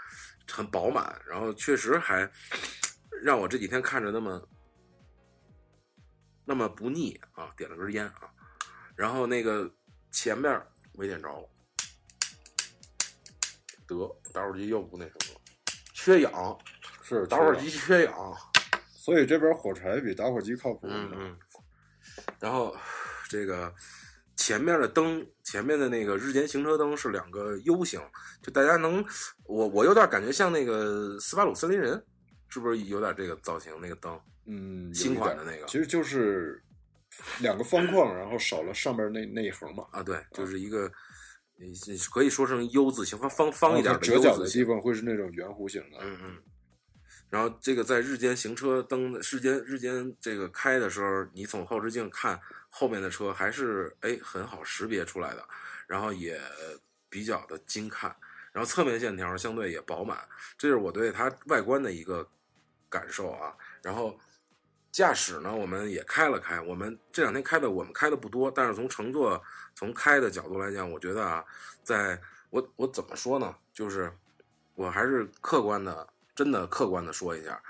[0.51, 2.31] 很饱满，然后确实还
[3.23, 4.49] 让我这几天看着那么
[6.45, 8.31] 那么不腻啊，点了根烟啊，
[8.95, 9.71] 然后那个
[10.11, 10.61] 前面
[10.95, 11.49] 没点着了，
[13.87, 15.41] 得打火机又不那什么了，
[15.93, 16.59] 缺氧，
[17.21, 18.15] 是打火机缺氧。
[18.95, 20.81] 所以这边火柴比打火机靠谱。
[20.85, 21.37] 嗯嗯，
[22.39, 22.77] 然后
[23.29, 23.73] 这个
[24.37, 28.01] 前面的灯，前面的那个日间行车灯是两个 U 型，
[28.43, 29.05] 就大家能，
[29.45, 32.05] 我我有点感觉像那个斯巴鲁森林人，
[32.49, 33.73] 是不是有点这个造型？
[33.81, 36.63] 那个灯嗯，新款的那个其实就是
[37.41, 39.85] 两个方框，然后少了上边那那一横嘛。
[39.91, 40.83] 啊，对，就是一个。
[41.61, 41.67] 呃
[42.13, 45.99] 可以说成 U 字形，方方方一点的折角的地方会是那种圆弧形的。
[46.01, 46.37] 嗯嗯。
[47.33, 55.49] 然后这个在日间行车灯日间日间这个开的时候，你从后视镜看后面的车还是哎很好识别出来的，
[55.87, 56.39] 然后也
[57.09, 58.15] 比较的精看，
[58.53, 60.29] 然后侧面线条相对也饱满，
[60.59, 62.29] 这是我对它外观的一个
[62.91, 63.57] 感受啊。
[63.81, 64.21] 然后
[64.91, 69.43] 驾驶呢，我们也开了开，我们这两天开的我们开的不多，但是从乘坐
[69.75, 71.43] 从开的角度来讲，我觉得啊，
[71.83, 72.21] 在
[72.51, 74.13] 我我怎么说呢，就是
[74.75, 76.12] 我还是客观的。
[76.35, 77.63] 真的客观的说一下，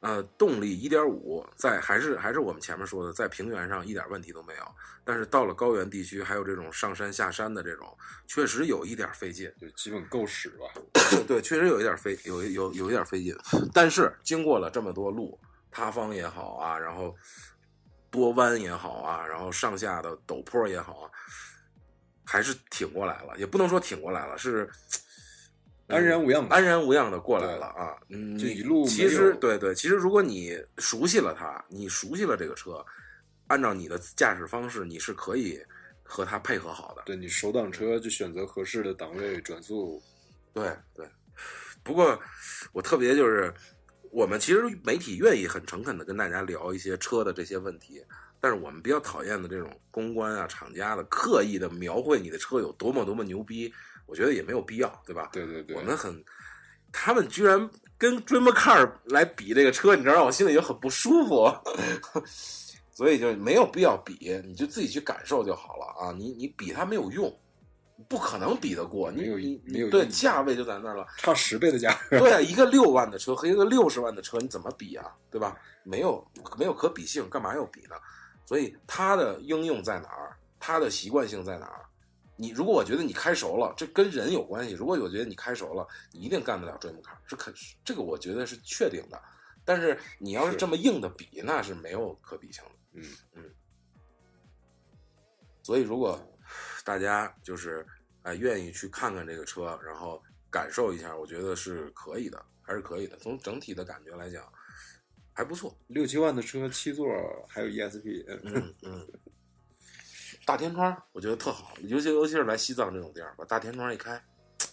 [0.00, 4.74] 呃，动力一点五在还是还是我们前面说的，在平原上一点问题都没有，
[5.04, 9.50] 但是到了高原地区，还有这种上山下山的这种，确实有一点费劲。
[9.58, 10.66] 就基本够使吧。
[11.26, 13.34] 对，确实有一点费，有有有一点费劲。
[13.72, 15.40] 但是经过了这么多路，
[15.70, 17.16] 塌方也好啊，然后
[18.10, 21.10] 多弯也好啊，然后上下的陡坡也好啊，
[22.26, 23.36] 还是挺过来了。
[23.38, 24.70] 也不能说挺过来了，是。
[25.88, 27.96] 安然无恙的安然无恙的过来了啊！
[28.08, 32.84] 嗯，你这一路其实对对，其实如果你熟悉了它，你熟悉了这个车，
[33.46, 35.60] 按照你的驾驶方式，你是可以
[36.02, 37.02] 和它配合好的。
[37.06, 40.02] 对你手挡车就选择合适的档位转速。
[40.52, 41.08] 对对，
[41.84, 42.20] 不过
[42.72, 43.52] 我特别就是，
[44.10, 48.02] 我们其实媒体愿意很诚恳的跟大家聊一些车的这些问题，
[48.40, 53.72] 但是我们比较讨厌的这种公关啊、厂家的刻意的描绘你的车有多么多么牛逼，
[54.06, 55.28] 我觉得也没有必要，对吧？
[55.32, 56.24] 对对对，我们很，
[56.92, 61.52] 他们居然跟 Dream Car 来比这个车，你知道让我心里就很不舒服，
[62.92, 66.14] 所以就没有必要比，你就自己去感受就好了啊！
[66.16, 67.36] 你你比它没有用，
[68.08, 71.06] 不可能比得过，你没有你你对价位就在那儿了。
[71.18, 72.18] 差十倍的价格。
[72.18, 75.12] 对啊，一个六万的车和一个六十万的车，你怎么比啊？
[75.30, 75.58] 对吧？
[75.82, 76.26] 没有
[76.58, 77.96] 没有可比性，干嘛要比呢？
[78.44, 80.36] 所以它的应用在哪儿？
[80.58, 81.85] 它的习惯性在哪儿？
[82.36, 84.74] 你如果我觉得你开熟了，这跟人有关系。
[84.74, 87.52] 如果我觉得你开熟了，你一定干得了追梦卡，是肯
[87.84, 89.20] 这个我觉得是确定的。
[89.64, 92.70] 但是你要是是这么硬的比，那是没有可比性的。
[92.92, 93.50] 嗯嗯。
[95.62, 96.20] 所以如果
[96.84, 97.84] 大家就是
[98.22, 100.20] 哎、愿意去看看这个车，然后
[100.50, 103.16] 感受一下，我觉得是可以的，还是可以的。
[103.18, 104.52] 从整体的感觉来讲，
[105.32, 105.76] 还不错。
[105.86, 107.06] 六七万的车，七座
[107.48, 109.08] 还有 ESP，嗯嗯嗯，
[110.46, 114.24] 大天窗我觉得特好，尤其尤其是来西藏这种地儿，把大天窗一开，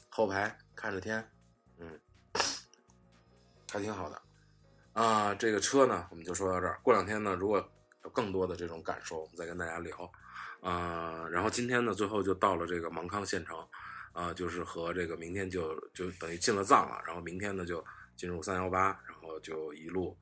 [0.07, 1.28] 后排看着天，
[1.80, 1.99] 嗯，
[3.71, 4.21] 还挺好的。
[4.93, 6.80] 啊，这个车呢，我们就说到这儿。
[6.84, 7.57] 过两天呢，如果
[8.03, 10.11] 有更多的这种感受，我们再跟大家聊。
[10.61, 13.57] 啊、然后今天呢，最后就到了这个芒康县城，
[14.11, 17.84] 啊、就是和这个明天就就等于进了藏了，然后明天呢就
[18.15, 20.15] 进入三幺八，然后就一路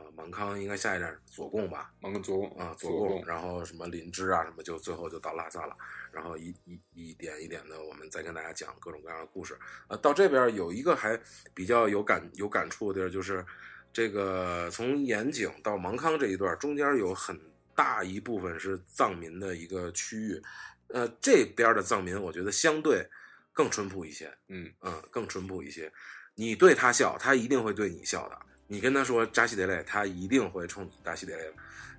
[0.00, 5.76] 啊，芒康应该下一站左贡吧，芒康左贡啊，左左贡，然后什么林芝啊，什么就最后就到拉萨了，
[6.10, 9.58] 然后一一一点一点的，我们再跟大家讲各种各样的故事。
[9.88, 11.20] 呃，到这边有一个还
[11.52, 13.44] 比较有感有感触的地儿，就是
[13.92, 17.38] 这个从盐井到芒康这一段，中间有很
[17.74, 20.42] 大一部分是藏民的一个区域，
[20.88, 23.06] 呃，这边的藏民我觉得相对
[23.52, 25.92] 更淳朴一些，嗯嗯，更淳朴一些。
[26.36, 28.38] 你对他笑，他一定会对你笑的。
[28.72, 31.42] 你跟他说扎西德勒，他一定会冲你扎西德勒，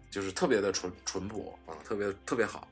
[0.10, 2.66] 就是特别的淳淳朴啊，特别特别好，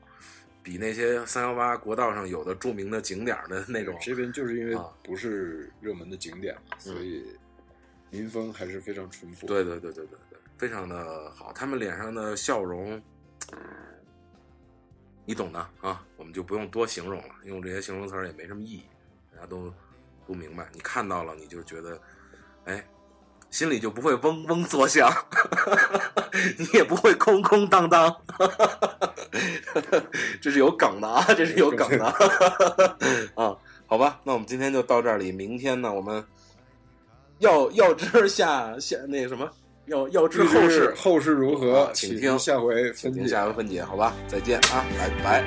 [0.62, 7.26] 比那些三幺八国道上有的著名的景点的那种，这边就是因为啊不是热门的景点嘛，所以
[8.08, 9.46] 民风还是非常淳朴。
[9.46, 11.52] 对对对对对对，非常的好。
[11.52, 13.02] 他们脸上的笑容，
[15.26, 18.84] 你懂的啊，我们就不用多形容了，用这些形容词也没什么意义，
[19.34, 19.70] 大家都
[20.26, 20.66] 都明白。
[20.72, 22.00] 你看到了，你就觉得，
[22.64, 22.82] 哎，
[23.50, 25.10] 心里就不会嗡嗡作响，
[26.56, 28.14] 你也不会空空荡荡。
[30.40, 32.06] 这是有梗的啊，这是有梗的
[33.34, 33.54] 啊。
[33.86, 36.24] 好吧，那我们今天就到这里，明天呢，我们
[37.40, 39.50] 要要知下下那个什么，
[39.86, 43.26] 要要知后事，后事如何啊，请听下回分解。
[43.26, 45.44] 下回分解，好吧，再见啊，拜拜。